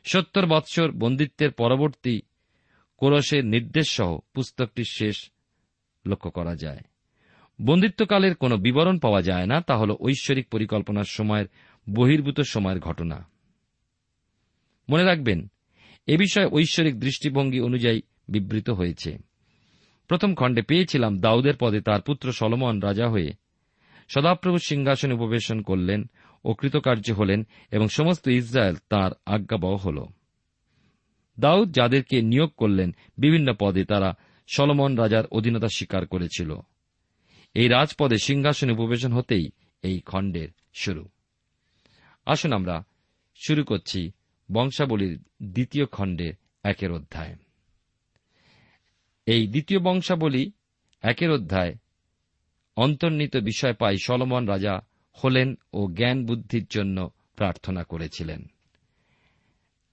সত্তর 0.03 0.45
বৎসর 0.45 0.91
বন্দিত্বের 0.91 1.51
পরবর্তী 1.51 2.21
কোরসের 2.97 3.45
নির্দেশ 3.45 3.91
সহ 3.91 4.19
পুস্তকটির 4.33 4.85
শেষ 4.85 5.29
লক্ষ্য 6.05 6.31
করা 6.31 6.55
যায়। 6.55 6.79
বন্দিত্বকালের 7.61 8.35
কোন 8.35 8.55
বিবরণ 8.55 8.99
পাওয়া 8.99 9.21
যায় 9.21 9.45
না, 9.45 9.61
তা 9.61 9.77
হল 9.77 9.95
ঐশ্বরিক 10.01 10.49
পরিকল্পনার 10.49 11.03
সময়ের 11.03 11.45
বহির্ভূত 11.89 12.41
সময়ের 12.41 12.79
ঘটনা। 12.79 13.29
মনে 14.89 15.03
রাখবেন, 15.03 15.47
এ 16.07 16.17
বিষয়ে 16.17 16.45
ঐশ্বরিক 16.45 16.99
দৃষ্টিভঙ্গি 16.99 17.59
অনুযায়ী 17.59 18.01
বিবৃত 18.27 18.69
হয়েছে। 18.69 19.17
প্রথম 20.07 20.35
খণ্ডে 20.35 20.61
পেয়েছিলাম 20.61 21.19
দাউদের 21.19 21.53
পদে 21.59 21.81
তার 21.81 22.01
পুত্র 22.01 22.31
সলমন 22.31 22.79
রাজা 22.79 23.09
হয়ে 23.09 23.31
সদাপ্রভু 24.09 24.57
সিংহাসনে 24.57 25.13
উপবেশন 25.13 25.61
করলেন 25.61 26.09
ও 26.45 26.53
কৃতকার্য 26.53 27.11
হলেন 27.11 27.47
এবং 27.71 27.87
সমস্ত 27.87 28.27
ইসরায়েল 28.27 28.75
তার 28.89 29.11
আজ্ঞাবহ 29.25 29.75
হল। 29.75 30.05
দাউদ 31.39 31.71
যাদেরকে 31.71 32.21
নিয়োগ 32.21 32.51
করলেন, 32.57 32.95
বিভিন্ন 33.17 33.53
পদে 33.59 33.85
তারা 33.85 34.13
সলমন 34.47 34.95
রাজার 34.95 35.25
অধীনতা 35.25 35.67
স্বীকার 35.67 36.07
করেছিল। 36.07 36.59
এই 37.57 37.67
রাজপদে 37.67 38.17
সিংহাসনে 38.17 38.71
উপবেশন 38.73 39.13
হতেই 39.13 39.49
এই 39.81 39.99
খণ্ডের 39.99 40.47
শুরু। 40.73 41.09
আসুন 42.25 42.53
আমরা 42.53 42.83
শুরু 43.35 43.63
করছি 43.63 44.11
বংশাবলীর 44.51 45.19
দ্বিতীয় 45.43 45.85
খণ্ডের 45.85 46.33
একের 46.63 46.91
অধ্যায়। 46.91 47.35
এই 49.25 49.47
দ্বিতীয় 49.47 49.79
বংশাবলী 49.79 50.51
একের 51.01 51.31
অধ্যায় 51.31 51.73
অন্তর্নিত 52.75 53.37
বিষয় 53.37 53.73
পাই 53.73 53.97
সলমন 54.03 54.45
রাজা 54.45 54.79
হলেন 55.23 55.55
ও 55.73 55.87
জ্ঞান 55.87 56.25
বুদ্ধির 56.25 56.65
জন্য 56.69 57.09
প্রার্থনা 57.35 57.83
করেছিলেন। 57.83 58.47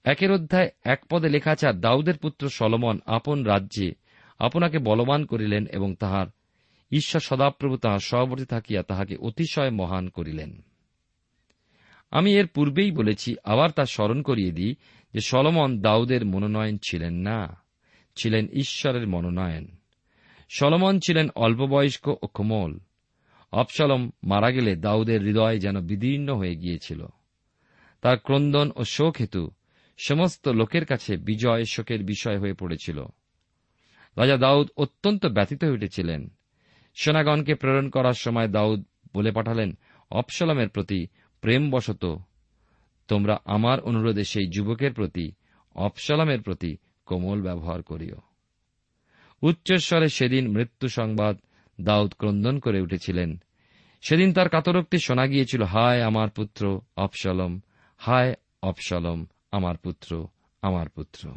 একের 0.03 0.31
অধ্যায় 0.31 0.69
এক 0.83 1.05
পদে 1.09 1.29
লেখা 1.29 1.51
আছে 1.51 1.73
দাউদের 1.73 2.17
পুত্র 2.17 2.49
সলমন 2.49 2.99
আপন 3.05 3.43
রাজ্যে 3.43 3.91
আপনাকে 4.39 4.77
বলবান 4.79 5.25
করিলেন 5.25 5.67
এবং 5.67 5.95
তাহার 5.95 6.27
ঈশ্বর 6.91 7.21
সদাপ্রভু 7.21 7.77
তাহার 7.77 7.99
সহবর্তী 7.99 8.45
থাকিয়া 8.45 8.83
তাহাকে 8.83 9.15
অতিশয় 9.15 9.69
মহান 9.69 10.09
করিলেন। 10.09 10.61
আমি 12.11 12.33
এর 12.33 12.47
পূর্বেই 12.47 12.91
বলেছি, 12.91 13.35
আবার 13.43 13.71
তা 13.71 13.85
স্মরণ 13.85 14.21
করিয়ে 14.21 14.51
দিই 14.51 14.75
যে 15.13 15.19
সলমন 15.19 15.81
দাউদের 15.81 16.25
মনোনয়ন 16.25 16.77
ছিলেন 16.89 17.13
না, 17.13 17.63
ছিলেন 18.15 18.47
ঈশ্বরের 18.47 19.07
মনোনয়ন। 19.07 19.67
সলমন 20.49 20.99
ছিলেন 20.99 21.29
অল্পবয়স্ক 21.35 22.07
ও 22.07 22.27
কোমল। 22.27 22.79
অপসলম 23.51 24.11
মারা 24.23 24.51
গেলে 24.51 24.75
দাউদের 24.75 25.21
হৃদয় 25.21 25.59
যেন 25.59 25.81
বিদীর্ণ 25.81 26.35
হয়ে 26.35 26.55
গিয়েছিল। 26.55 27.05
তার 28.01 28.17
ক্রন্দন 28.17 28.71
ও 28.75 28.83
শোক 28.83 29.15
হেতু 29.19 29.51
সমস্ত 30.05 30.47
লোকের 30.47 30.85
কাছে 30.85 31.17
বিজয় 31.17 31.63
শোকের 31.63 32.03
বিষয় 32.03 32.39
হয়ে 32.39 32.53
পড়েছিল। 32.53 33.05
রাজা 34.17 34.37
দাউদ 34.37 34.67
অত্যন্ত 34.77 35.25
ব্যথিত 35.25 35.63
হয়ে 35.63 35.73
উঠেছিলেন। 35.73 36.34
সেনাগণকে 36.95 37.55
প্রেরণ 37.55 37.89
করার 37.89 38.13
সময় 38.13 38.47
দাউদ 38.47 38.85
বলে 39.15 39.31
পাঠালেন 39.31 39.77
অপসলামের 40.11 40.69
প্রতি 40.69 41.07
প্রেমবশত 41.41 42.17
তোমরা 43.07 43.37
আমার 43.45 43.79
অনুরোধে 43.79 44.23
সেই 44.23 44.47
যুবকের 44.47 44.93
প্রতি 44.93 45.31
অপসলামের 45.75 46.41
প্রতি 46.41 46.77
কোমল 47.05 47.41
ব্যবহার 47.41 47.81
করিও। 47.81 48.15
উচ্চস্বরে 49.41 50.09
সেদিন 50.09 50.47
মৃত্যু 50.47 50.87
সংবাদ 50.87 51.37
দাউদ 51.81 52.13
ক্রন্দন 52.13 52.59
করে 52.59 52.81
উঠেছিলেন। 52.81 53.37
সেদিন 54.01 54.33
তার 54.33 54.49
কাতরোক্তি 54.49 54.97
শোনা 54.99 55.27
গিয়েছিল, 55.27 55.63
হায় 55.63 56.01
আমার 56.01 56.29
পুত্র 56.29 56.81
অপসলম 56.97 57.59
হায় 57.97 58.33
অপসলম 58.63 59.25
আমার 59.51 59.77
পুত্র 59.77 60.27
আমার 60.61 60.89
পুত্র। 60.89 61.33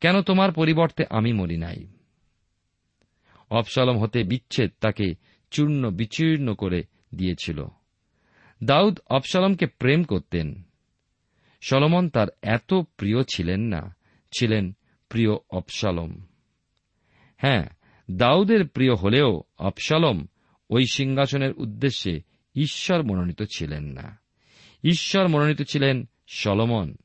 কেন 0.00 0.22
তোমার 0.22 0.52
পরিবর্তে 0.52 1.04
আমি 1.10 1.32
মরি 1.32 1.56
নাই? 1.56 1.86
অপসলম 3.50 3.98
হতে 3.98 4.24
বিচ্ছেদ 4.24 4.70
তাকে 4.80 5.14
চূর্ণ 5.50 5.90
বিচীর্ণ 5.90 6.54
করে 6.54 6.82
দিয়েছিল। 7.14 7.64
দাউদ 8.64 8.98
অপসলমকে 9.10 9.66
প্রেম 9.66 10.02
করতেন। 10.02 10.62
সলমন 11.60 12.08
তার 12.08 12.26
এত 12.42 12.74
প্রিয় 12.74 13.22
ছিলেন 13.22 13.60
না, 13.60 13.96
ছিলেন 14.38 14.76
প্রিয় 15.08 15.30
অপসালম 15.50 16.26
হ্যাঁ 17.36 17.64
দাউদের 18.10 18.68
প্রিয় 18.68 18.94
হলেও 18.94 19.42
অপসালম 19.58 20.26
ওই 20.70 20.86
সিংহাসনের 20.92 21.52
উদ্দেশ্যে 21.52 22.20
ঈশ্বর 22.54 23.02
মনোনীত 23.02 23.42
ছিলেন 23.42 23.84
না। 23.84 24.20
ঈশ্বর 24.84 25.28
মনোনীত 25.28 25.62
ছিলেন 25.62 26.08
সলমন। 26.28 26.96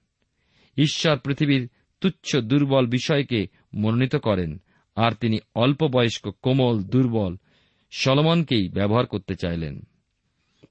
ঈশ্বর 0.78 1.17
পৃথিবীর 1.17 1.69
তুচ্ছ 2.02 2.38
দুর্বল 2.38 2.88
বিষয়কে 2.88 3.47
মনোনীত 3.73 4.15
করেন 4.15 4.62
আর 4.99 5.12
তিনি 5.12 5.39
অল্প 5.55 5.88
বয়স্ক 5.88 6.31
কোমল, 6.41 6.83
দুর্বল 6.83 7.35
সলমনকেই 7.91 8.69
ব্যবহার 8.69 9.05
করতে 9.05 9.35
চাইলেন। 9.35 9.81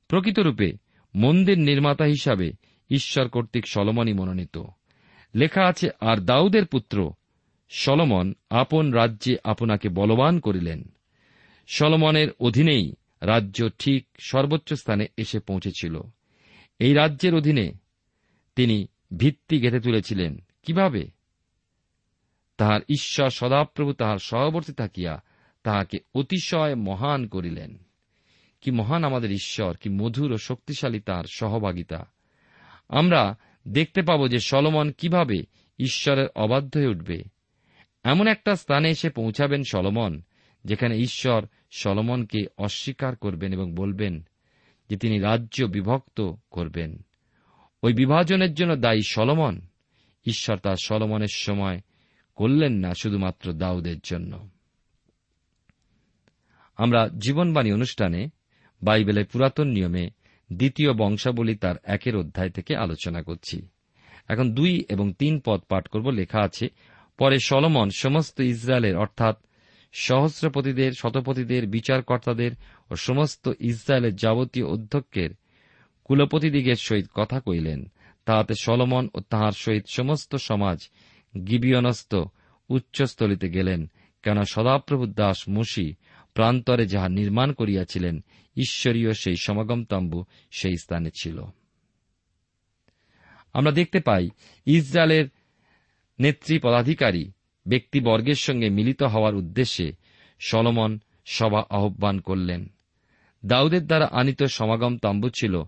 প্রকৃতরূপে 0.09 0.73
মন্দির 1.15 1.59
নির্মাতা 1.59 2.05
হিসাবে 2.05 2.53
ঈশ্বর 2.91 3.29
কর্তৃক 3.29 3.67
সলমনই 3.67 4.13
মনোনীত। 4.13 4.59
লেখা 5.35 5.67
আছে, 5.67 5.89
আর 6.01 6.17
দাউদের 6.17 6.67
পুত্র 6.67 7.13
সলমন 7.69 8.35
আপন 8.51 8.93
রাজ্যে 8.93 9.37
আপনাকে 9.45 9.89
বলবান 9.89 10.41
করিলেন। 10.41 10.93
সলমনের 11.67 12.29
অধীনেই 12.41 12.95
রাজ্য 13.21 13.69
ঠিক 13.79 14.07
সর্বোচ্চ 14.19 14.73
স্থানে 14.73 15.07
এসে 15.17 15.41
পৌঁছেছিল। 15.41 16.01
এই 16.79 16.95
রাজ্যের 16.95 17.35
অধীনে 17.35 17.73
তিনি 18.57 18.87
ভিত্তি 19.17 19.61
গেঁথে 19.61 19.81
তুলেছিলেন। 19.81 20.39
কীভাবে? 20.63 21.18
তাহার 22.59 22.81
ঈশ্বর 22.89 23.31
সদাপ্রভু 23.31 23.93
তাহার 23.93 24.19
সহবর্তী 24.19 24.73
থাকিয়া 24.73 25.23
তাহাকে 25.63 25.99
অতিশয় 26.15 26.75
মহান 26.75 27.27
করিলেন। 27.27 27.79
কি 28.61 28.71
মহান 28.71 29.05
আমাদের 29.05 29.33
ঈশ্বর, 29.33 29.77
কি 29.77 29.89
মধুর 29.89 30.33
ও 30.33 30.37
শক্তিশালী 30.37 31.01
তার 31.01 31.25
সহভাগিতা। 31.35 32.07
আমরা 32.89 33.37
দেখতে 33.69 34.03
পাব 34.03 34.29
যে 34.29 34.41
সলমন 34.41 34.91
কীভাবে 34.91 35.43
ঈশ্বরের 35.79 36.29
অবাধ্য 36.37 36.79
হয়ে 36.79 36.87
উঠবে। 36.87 37.23
এমন 38.05 38.27
একটা 38.27 38.57
স্থানে 38.57 38.91
এসে 38.91 39.11
পৌঁছাবেন 39.11 39.63
সলমন, 39.71 40.23
যেখানে 40.65 40.97
ঈশ্বর 40.97 41.47
সলমনকে 41.71 42.47
অস্বীকার 42.59 43.17
করবেন 43.17 43.53
এবং 43.53 43.75
বলবেন 43.75 44.27
যে 44.91 44.97
তিনি 44.97 45.19
রাজ্য 45.19 45.65
বিভক্ত 45.65 46.33
করবেন। 46.51 47.05
ওই 47.83 47.93
বিভাজনের 47.93 48.55
জন্য 48.55 48.77
দায়ী 48.77 49.01
সলমন। 49.09 49.61
ঈশ্বর 50.27 50.57
তার 50.57 50.77
সলমনের 50.85 51.35
সময় 51.35 51.81
করলেন 52.39 52.73
না 52.73 52.95
শুধুমাত্র 52.95 53.53
দাউদের 53.53 53.97
জন্য। 54.05 54.49
আমরা 56.77 57.09
জীবনবাণী 57.19 57.71
অনুষ্ঠানে 57.73 58.29
বাইবেলের 58.83 59.27
পুরাতন 59.27 59.69
নিয়মে 59.69 60.11
দ্বিতীয় 60.53 60.93
বংশাবলী 60.93 61.55
তার 61.55 61.75
একের 61.85 62.17
অধ্যায় 62.17 62.51
থেকে 62.51 62.77
আলোচনা 62.77 63.23
করছি। 63.23 63.69
এখন 64.29 64.55
দুই 64.55 64.85
এবং 64.89 65.13
তিন 65.13 65.41
পদ 65.45 65.61
পাঠ 65.61 65.89
করব, 65.89 66.09
লেখা 66.11 66.41
আছে, 66.41 66.69
পরে 67.19 67.39
সলমন 67.39 67.89
সমস্ত 67.97 68.41
ইসরায়েলের, 68.41 68.97
অর্থাৎ 68.97 69.37
সহস্রপতিদের, 69.93 70.93
শতপতিদের, 70.93 71.67
বিচারকর্তাদের 71.67 72.51
ও 72.91 72.95
সমস্ত 72.95 73.53
ইসরায়েলের 73.61 74.17
যাবতীয় 74.17 74.67
অধ্যক্ষের 74.67 75.31
কুলপতিদিগের 76.05 76.77
সহিত 76.77 77.07
কথা 77.15 77.41
কইলেন 77.41 77.81
তাহাতে 78.25 78.55
সলমন 78.61 79.09
ও 79.15 79.21
তাহার 79.21 79.53
সহিত 79.53 79.85
সমস্ত 79.93 80.37
সমাজ 80.37 80.79
গিবিয়নস্থ 81.45 82.15
উচ্চস্থলিতে 82.69 83.51
গেলেন 83.51 83.91
কেন 84.23 84.43
সদাপ্রভু 84.43 85.07
দাস 85.07 85.49
মুশি 85.49 85.95
প্রান্তরে 86.35 86.87
যাহা 86.87 87.09
নির্মাণ 87.09 87.53
করিয়াছিলেন, 87.53 88.25
ঈশ্বরীয় 88.57 89.13
সেই 89.13 89.37
সমাগম 89.37 89.85
তম্বু 89.85 90.25
সেই 90.51 90.77
স্থানে 90.77 91.11
ছিল। 91.23 91.45
আমরা 93.53 93.73
দেখতে 93.73 94.01
পাই, 94.01 94.29
ইসরায়েলের 94.67 95.29
নেত্রী 96.21 96.59
পদাধিকারী 96.59 97.31
ব্যক্তিবর্গের 97.67 98.35
সঙ্গে 98.35 98.71
মিলিত 98.71 99.03
হওয়ার 99.03 99.35
উদ্দেশ্যে 99.35 99.93
সলমন 100.41 100.99
সভা 101.27 101.63
আহ্বান 101.71 102.21
করলেন। 102.21 102.69
দাউদের 103.45 103.87
দ্বারা 103.87 104.09
আনিত 104.13 104.43
সমাগম 104.43 104.99
তাম্বু 104.99 105.31
ছিল 105.31 105.63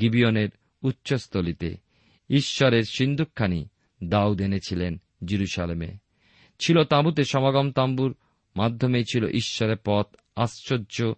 গিবিয়নের 0.00 0.48
উচ্চস্থলিতে। 0.82 1.76
ঈশ্বরের 2.30 2.82
সিন্ধুকখানি 2.82 3.68
দাউদ 4.04 4.40
এনেছিলেন। 4.40 5.00
জিরুসালেমে 5.26 5.96
ছিল 6.58 6.84
তাঁবুতে 6.84 7.24
সমাগম 7.24 7.72
তাম্বুর 7.72 8.16
মাধ্যমেই 8.56 9.04
ছিল 9.04 9.28
ঈশ্বরের 9.28 9.76
পথ। 9.84 10.06
আশ্চর্য 10.36 11.12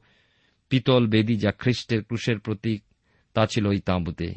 পিতল 0.68 1.06
বেদি 1.06 1.36
যা 1.36 1.52
খ্রিস্টের 1.52 2.04
ক্রুশের 2.04 2.38
প্রতীক, 2.38 2.82
তা 3.34 3.46
ছিল 3.46 3.66
ওই 3.66 3.80
তাঁবুতে। 3.80 4.34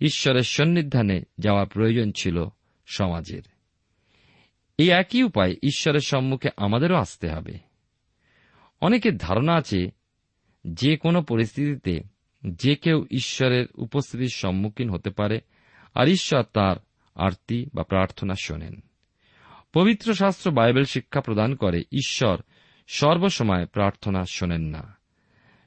ঈশ্বরের 0.00 0.42
সন্নিধানে 0.42 1.22
যাওয়া 1.38 1.64
প্রয়োজন 1.64 2.12
ছিল 2.12 2.44
সমাজের। 2.86 3.42
এই 4.78 4.90
একই 4.90 5.22
উপায় 5.22 5.52
ঈশ্বরের 5.52 6.00
সম্মুখে 6.00 6.48
আমাদেরও 6.56 6.96
আসতে 6.96 7.28
হবে। 7.28 7.58
অনেকের 8.80 9.16
ধারণা 9.16 9.54
আছে, 9.54 9.90
যে 10.66 10.96
কোনো 10.96 11.22
পরিস্থিতিতে 11.22 12.00
যে 12.48 12.76
কেউ 12.76 13.06
ঈশ্বরের 13.10 13.66
উপস্থিতির 13.74 14.28
সম্মুখীন 14.34 14.90
হতে 14.90 15.10
পারে, 15.10 15.40
আর 15.94 16.08
ঈশ্বর 16.08 16.42
তার 16.42 16.76
আরতি 17.14 17.66
বা 17.74 17.82
প্রার্থনা 17.82 18.34
শোনেন। 18.42 18.82
পবিত্র 19.76 20.14
শাস্ত্র 20.14 20.50
বাইবেল 20.50 20.84
শিক্ষা 20.84 21.20
প্রদান 21.20 21.54
করে, 21.54 21.84
ঈশ্বর 21.92 22.38
সর্বসময় 22.86 23.66
প্রার্থনা 23.66 24.24
শোনেন 24.24 24.60
না। 24.60 24.96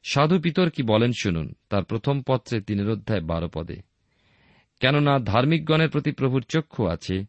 সাধু 0.04 0.40
পিতর 0.40 0.70
কি 0.70 0.84
বলেন 0.84 1.12
শুনুন, 1.22 1.54
তার 1.70 1.84
প্রথম 1.84 2.22
পত্রে 2.28 2.62
তিনের 2.62 2.90
অধ্যায় 2.90 3.22
বারো 3.22 3.50
পদে। 3.54 3.82
কেননা 4.80 5.20
ধার্মিকগণের 5.20 5.90
প্রতি 5.90 6.12
প্রভুর 6.12 6.44
চক্ষু 6.50 6.88
আছে, 6.88 7.26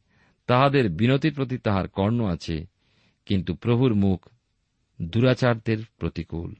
তাহাদের 0.46 0.88
বিনতির 0.88 1.34
প্রতি 1.34 1.58
তাহার 1.58 1.88
কর্ণ 1.88 2.24
আছে, 2.24 2.66
কিন্তু 3.26 3.54
প্রভুর 3.54 3.94
মুখ 3.94 4.28
দুরাচারদের 5.02 5.78
প্রতিকূল। 5.98 6.54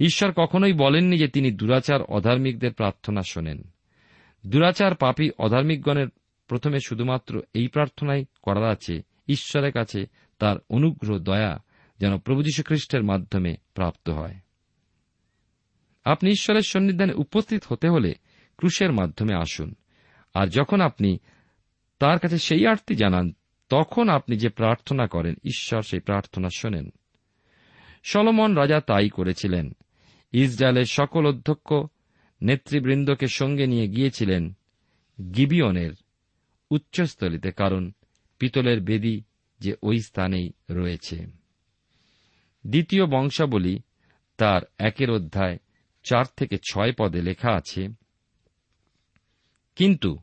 ঈশ্বর 0.00 0.32
কখনোই 0.36 0.72
বলেননি 0.72 1.18
যে 1.18 1.28
তিনি 1.28 1.50
দুরাচার 1.50 2.02
অধার্মিকদের 2.02 2.72
প্রার্থনা 2.72 3.22
শোনেন। 3.22 3.70
দুরাচার 4.46 4.94
পাপী 4.94 5.30
অধার্মিকগণের 5.38 6.06
প্রথমে 6.48 6.78
শুধুমাত্র 6.86 7.42
এই 7.54 7.68
প্রার্থনাই 7.68 8.24
করার 8.42 8.64
আছে, 8.64 9.02
ঈশ্বরের 9.28 9.72
কাছে 9.72 10.06
তার 10.38 10.56
অনুগ্রহ, 10.70 11.18
দয়া 11.18 11.62
যেন 12.00 12.18
প্রভু 12.18 12.42
খ্রিস্টের 12.64 13.02
মাধ্যমে 13.02 13.56
প্রাপ্ত 13.74 14.10
হয়। 14.10 14.34
আপনি 16.04 16.30
ঈশ্বরের 16.30 16.62
সন্নিধানে 16.62 17.12
উপস্থিত 17.12 17.64
হতে 17.68 17.88
হলে 17.88 18.14
ক্রুশের 18.56 18.92
মাধ্যমে 18.92 19.34
আসুন। 19.34 19.74
আর 20.34 20.46
যখন 20.46 20.80
আপনি 20.80 21.18
তার 21.98 22.18
কাছে 22.18 22.38
সেই 22.38 22.66
আর্তি 22.66 22.94
জানান, 22.94 23.32
তখন 23.68 24.08
আপনি 24.08 24.36
যে 24.36 24.48
প্রার্থনা 24.48 25.06
করেন, 25.06 25.34
ঈশ্বর 25.44 25.82
সেই 25.82 26.00
প্রার্থনা 26.00 26.48
শোনেন। 26.56 26.90
সলমন 28.04 28.54
রাজা 28.54 28.80
তাই 28.80 29.08
করেছিলেন। 29.08 29.72
ইসরায়েলের 30.32 30.84
সকল 30.84 31.26
অধ্যক্ষ 31.26 31.74
নেতৃবৃন্দকে 32.42 33.26
সঙ্গে 33.26 33.66
নিয়ে 33.66 33.88
গিয়েছিলেন 33.88 34.56
গিবিয়নের 35.34 35.90
উচ্চস্থলিতে, 36.70 37.50
কারণ 37.52 37.92
পিতলের 38.38 38.80
বেদি 38.80 39.22
যে 39.60 39.72
ওই 39.82 39.98
স্থানেই 39.98 40.52
রয়েছে। 40.70 41.16
দ্বিতীয় 42.66 43.06
বংশাবলী 43.06 43.78
তার 44.38 44.60
একের 44.78 45.10
অধ্যায় 45.10 45.56
চার 46.04 46.24
থেকে 46.36 46.56
ছয় 46.70 46.92
পদে 46.98 47.22
লেখা 47.22 47.50
আছে, 47.56 47.88
কিন্তু 49.76 50.18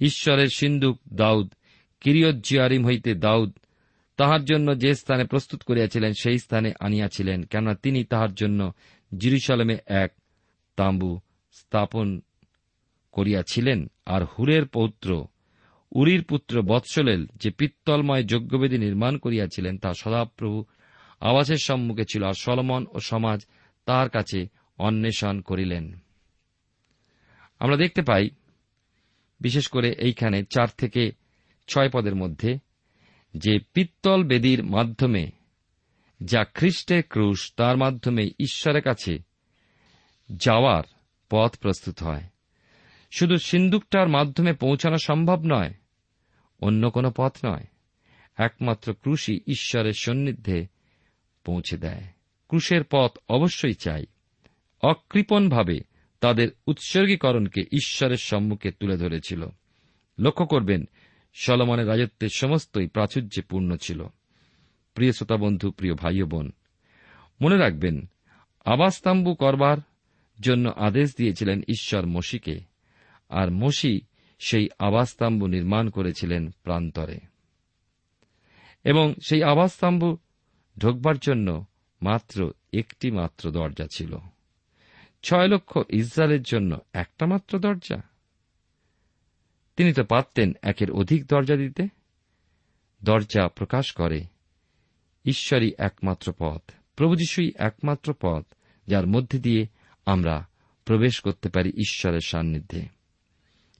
ঈশ্বরের 0.00 0.48
সিন্ধুক 0.48 0.96
দাউদ 1.12 1.54
কিরিয়জিয়ারিম 2.00 2.86
হইতে 2.86 3.14
দাউদ 3.14 3.52
তাহার 4.16 4.44
জন্য 4.44 4.78
যে 4.78 4.94
স্থানে 4.94 5.24
প্রস্তুত 5.24 5.62
করিয়াছিলেন, 5.62 6.12
সেই 6.22 6.38
স্থানে 6.38 6.72
আনিয়াছিলেন, 6.80 7.42
কেননা 7.42 7.74
তিনি 7.74 8.04
তাহার 8.04 8.34
জন্য 8.34 8.72
জিরুসালামে 9.18 9.76
এক 9.86 10.10
তাঁবু 10.76 11.20
স্থাপন 11.52 12.20
করিয়াছিলেন, 13.12 13.90
আর 14.06 14.22
হুরের 14.24 14.66
পৌত্র 14.66 15.26
উরির 15.96 16.24
পুত্র 16.24 16.62
বৎসলেল 16.62 17.26
যে 17.36 17.50
পিত্তলময় 17.50 18.24
যজ্ঞবেদী 18.24 18.78
নির্মাণ 18.78 19.18
করিয়াছিলেন, 19.18 19.78
তা 19.78 19.92
সদাপ্রভু 19.94 20.64
আবাসের 21.20 21.56
সম্মুখে 21.56 22.04
ছিল 22.04 22.24
আর 22.24 22.32
সলমন 22.32 22.86
ও 22.92 23.00
সমাজ 23.00 23.46
তার 23.84 24.08
কাছে 24.08 24.46
অন্বেষণ 24.78 25.40
করিলেন। 25.40 25.98
আমরা 27.58 27.76
দেখতে 27.76 28.02
পাই, 28.02 28.30
বিশেষ 29.40 29.68
করে 29.68 29.90
এইখানে 29.98 30.44
চার 30.44 30.66
থেকে 30.78 31.12
ছয় 31.68 31.90
পদের 31.90 32.14
মধ্যে, 32.14 32.58
যে 33.34 33.58
পিত্তল 33.72 34.24
বেদির 34.24 34.64
মাধ্যমে 34.64 35.30
যা 36.22 36.44
খ্রিস্টের 36.44 37.02
ক্রুশ, 37.08 37.52
তার 37.56 37.76
মাধ্যমে 37.76 38.22
ঈশ্বরের 38.38 38.82
কাছে 38.82 39.18
যাওয়ার 40.32 40.82
পথ 41.30 41.58
প্রস্তুত 41.58 42.02
হয়। 42.02 42.22
শুধু 43.10 43.36
সিন্দুকটার 43.36 44.08
মাধ্যমে 44.08 44.52
পৌঁছানো 44.52 44.96
সম্ভব 44.98 45.42
নয় 45.46 45.74
অন্য 46.60 46.90
কোনো 46.90 47.12
পথ 47.16 47.36
নয়। 47.44 47.64
একমাত্র 48.36 48.94
ক্রুশই 48.94 49.40
ঈশ্বরের 49.46 49.92
সন্নিধ্যে 49.92 50.66
পৌঁছে 51.44 51.76
দেয়। 51.76 52.02
ক্রুশের 52.48 52.84
পথ 52.90 53.18
অবশ্যই 53.28 53.74
চাই। 53.74 54.06
অকৃপণভাবে 54.82 55.80
তাদের 56.20 56.48
উৎসর্গীকরণকে 56.66 57.60
ঈশ্বরের 57.60 58.16
সম্মুখে 58.16 58.70
তুলে 58.70 58.96
ধরেছিল। 58.96 59.46
লক্ষ্য 60.18 60.46
করবেন, 60.46 60.88
সলমনের 61.34 61.88
রাজত্বের 61.88 62.28
সমস্তই 62.36 62.86
প্রাচুর্যে 62.86 63.42
পূর্ণ 63.42 63.76
ছিল। 63.76 64.06
প্রিয় 64.94 65.12
শ্রোতা 65.12 65.36
বন্ধু, 65.36 65.70
প্রিয় 65.70 65.94
ভাই 65.94 66.22
বোন, 66.22 66.52
মনে 67.40 67.56
রাখবেন, 67.56 68.10
আবাসতাম্বু 68.64 69.34
করবার 69.34 69.78
জন্য 70.40 70.68
আদেশ 70.68 71.14
দিয়েছিলেন 71.16 71.60
ঈশ্বর 71.68 72.06
মসিকে। 72.06 72.60
আর 73.28 73.50
মসি 73.50 74.00
সেই 74.38 74.68
আবাসতাম্বু 74.78 75.46
নির্মাণ 75.46 75.90
করেছিলেন 75.90 76.50
প্রান্তরে। 76.50 77.18
এবং 78.84 79.14
সেই 79.28 79.42
আবাসতাম্বু 79.42 80.16
ঢোকবার 80.78 81.18
জন্য 81.18 81.64
মাত্র 82.02 82.52
একটি 82.72 83.10
মাত্র 83.10 83.50
দরজা 83.50 83.86
ছিল। 83.94 84.16
ছয় 85.22 85.48
লক্ষ 85.48 85.78
ইসরায়েলের 85.88 86.42
জন্য 86.42 86.78
একটা 86.92 87.26
মাত্র 87.26 87.58
দরজা। 87.58 88.02
তিনি 89.76 89.92
তো 89.92 90.04
পারতেন 90.04 90.52
একের 90.62 90.90
অধিক 90.90 91.26
দরজা 91.26 91.56
দিতে। 91.56 91.88
দরজা 93.04 93.48
প্রকাশ 93.48 93.92
করে 93.92 94.24
ঈশ্বরই 95.24 95.72
একমাত্র 95.78 96.32
পথ, 96.38 96.70
প্রভু 96.96 97.16
যিশুই 97.16 97.52
একমাত্র 97.56 98.14
পথ, 98.20 98.44
যার 98.86 99.06
মধ্যে 99.06 99.38
দিয়ে 99.38 99.66
আমরা 100.06 100.46
প্রবেশ 100.84 101.20
করতে 101.20 101.48
পারি 101.48 101.70
ঈশ্বরের 101.70 102.20
সান্নিধ্যে। 102.20 102.95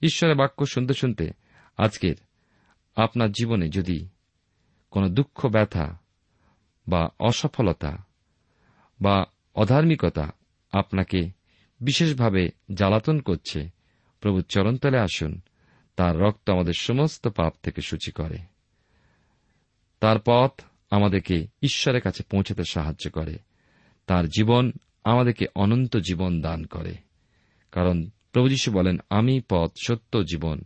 ঈশ্বরের 0.03 0.37
বাক্য 0.37 0.67
শুনতে 0.67 0.95
শুনতে 0.95 1.31
আজকের 1.77 2.17
আপনার 2.97 3.33
জীবনে 3.33 3.69
যদি 3.69 4.09
কোনো 4.91 5.09
দুঃখ, 5.09 5.47
ব্যথা 5.47 5.99
বা 6.89 7.09
অসফলতা 7.21 8.05
বা 9.01 9.25
অধার্মিকতা 9.55 10.33
আপনাকে 10.73 11.31
বিশেষভাবে 11.81 12.49
জ্বালাতন 12.75 13.21
করছে, 13.21 13.71
প্রভু 14.21 14.41
চরণতলে 14.41 14.99
আসুন। 14.99 15.41
তার 15.97 16.19
রক্ত 16.19 16.51
আমাদের 16.51 16.73
সমস্ত 16.79 17.29
পাপ 17.29 17.55
থেকে 17.63 17.81
সূচি 17.81 18.13
করে। 18.13 18.39
তার 20.01 20.17
পথ 20.27 20.61
আমাদেরকে 20.91 21.47
ঈশ্বরের 21.63 22.01
কাছে 22.01 22.23
পৌঁছাতে 22.23 22.63
সাহায্য 22.65 23.11
করে। 23.11 23.39
তার 24.07 24.29
জীবন 24.29 24.73
আমাদেরকে 25.05 25.47
অনন্ত 25.55 25.97
জীবন 25.97 26.41
দান 26.41 26.65
করে। 26.65 26.95
কারণ 27.73 28.05
প্রভু 28.37 28.49
যীশু 28.49 28.73
বলেন, 28.73 28.99
আমি 29.11 29.41
পথ, 29.49 29.71
সত্য, 29.87 30.25
জীবন। 30.25 30.61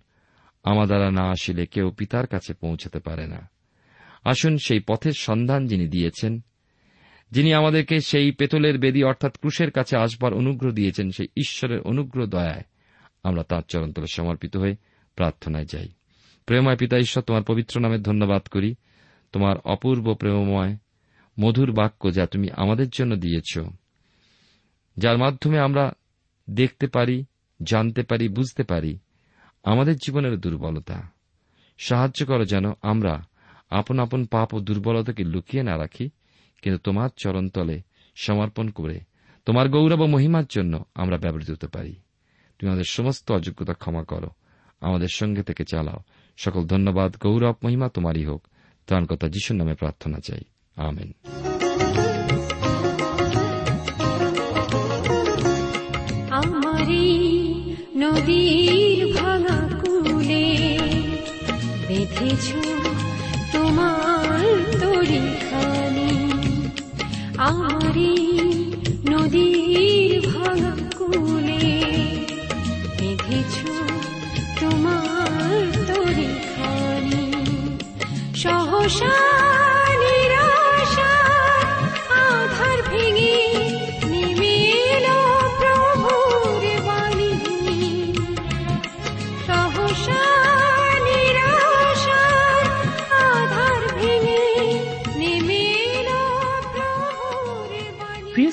আমার 0.63 0.87
দ্বারা 0.87 1.11
না 1.11 1.23
আসিলে 1.23 1.67
কেউ 1.67 1.91
পিতার 1.91 2.27
কাছে 2.27 2.55
পৌঁছাতে 2.55 2.99
পারে 2.99 3.27
না। 3.27 3.51
আসুন 4.25 4.59
সেই 4.59 4.81
পথের 4.81 5.13
সন্ধান 5.13 5.67
যিনি 5.67 5.89
দিয়েছেন, 5.89 6.41
যিনি 7.31 7.55
আমাদেরকে 7.55 8.01
সেই 8.01 8.33
পেতলের 8.33 8.79
বেদি 8.79 9.05
অর্থাৎ 9.05 9.39
ক্রুশের 9.39 9.71
কাছে 9.71 9.97
আসবার 9.97 10.35
অনুগ্রহ 10.35 10.73
দিয়েছেন, 10.73 11.11
সেই 11.11 11.27
ঈশ্বরের 11.37 11.81
অনুগ্রহ 11.81 12.27
দয়ায় 12.27 12.65
আমরা 13.23 13.43
তাঁর 13.43 13.63
চরণতলে 13.69 14.07
সমর্পিত 14.13 14.57
হয়ে 14.57 14.77
প্রার্থনায় 15.15 15.67
যাই। 15.73 15.89
প্রেমময় 16.47 16.77
পিতা 16.77 16.99
ঈশ্বর, 16.99 17.23
তোমার 17.23 17.43
পবিত্র 17.43 17.81
নামে 17.81 17.99
ধন্যবাদ 17.99 18.43
করি। 18.43 18.75
তোমার 19.33 19.57
অপূর্ব 19.65 20.15
প্রেমময়, 20.15 20.77
মধুর 21.41 21.73
বাক্য 21.73 22.13
যা 22.15 22.27
তুমি 22.27 22.49
আমাদের 22.57 22.89
জন্য 22.89 23.17
দিয়েছ, 23.17 23.59
যার 24.97 25.19
মাধ্যমে 25.19 25.59
আমরা 25.59 25.93
দেখতে 26.51 26.87
পারি 26.87 27.25
জানতে 27.63 28.03
পারি, 28.03 28.29
বুঝতে 28.29 28.63
পারি, 28.63 28.99
আমাদের 29.63 29.97
জীবনের 29.97 30.41
দুর্বলতা। 30.41 31.11
সাহায্য 31.79 32.27
করো 32.27 32.45
যেন 32.45 32.65
আমরা 32.83 33.25
আপন 33.71 33.99
আপন 33.99 34.25
পাপ 34.25 34.55
ও 34.55 34.61
দুর্বলতাকে 34.61 35.25
লুকিয়ে 35.25 35.63
না 35.63 35.79
রাখি, 35.79 36.11
কিন্তু 36.63 36.79
তোমার 36.79 37.11
চরণতলে 37.17 37.83
সমর্পণ 38.17 38.69
করে, 38.69 39.01
তোমার 39.47 39.69
গৌরব 39.69 40.01
ও 40.01 40.07
মহিমার 40.07 40.45
জন্য 40.51 40.85
আমরা 40.95 41.19
ব্যবহৃত 41.19 41.51
হতে 41.51 41.67
পারি। 41.67 41.93
তুমি 42.59 42.69
আমাদের 42.69 42.85
সমস্ত 42.89 43.33
অযোগ্যতা 43.33 43.73
ক্ষমা 43.73 44.05
করো, 44.05 44.31
আমাদের 44.81 45.09
সঙ্গে 45.15 45.43
থেকে 45.43 45.65
চালাও। 45.65 45.99
সকল 46.37 46.67
ধন্যবাদ, 46.67 47.17
গৌরব, 47.23 47.57
মহিমা 47.65 47.89
তোমারই 47.89 48.25
হোক। 48.25 48.47
ত্রাণকর্তা 48.87 49.29
যিশুর 49.29 49.57
নামে 49.57 49.75
প্রার্থনা 49.75 50.19
চাই। 50.19 50.41
আমেন। 50.77 51.40
বেঁধেছ 62.21 62.49
তোমার 63.53 64.41
দড়িখানি? 64.81 66.13
আমারি 67.39 68.17
নদীর 69.11 70.29
ভাঙা 70.29 70.75
কুলে 70.99 71.65
বেঁধেছ 72.99 73.55
তোমার 74.61 75.63
দড়িখানি? 75.89 77.25
সহসা 78.35 79.17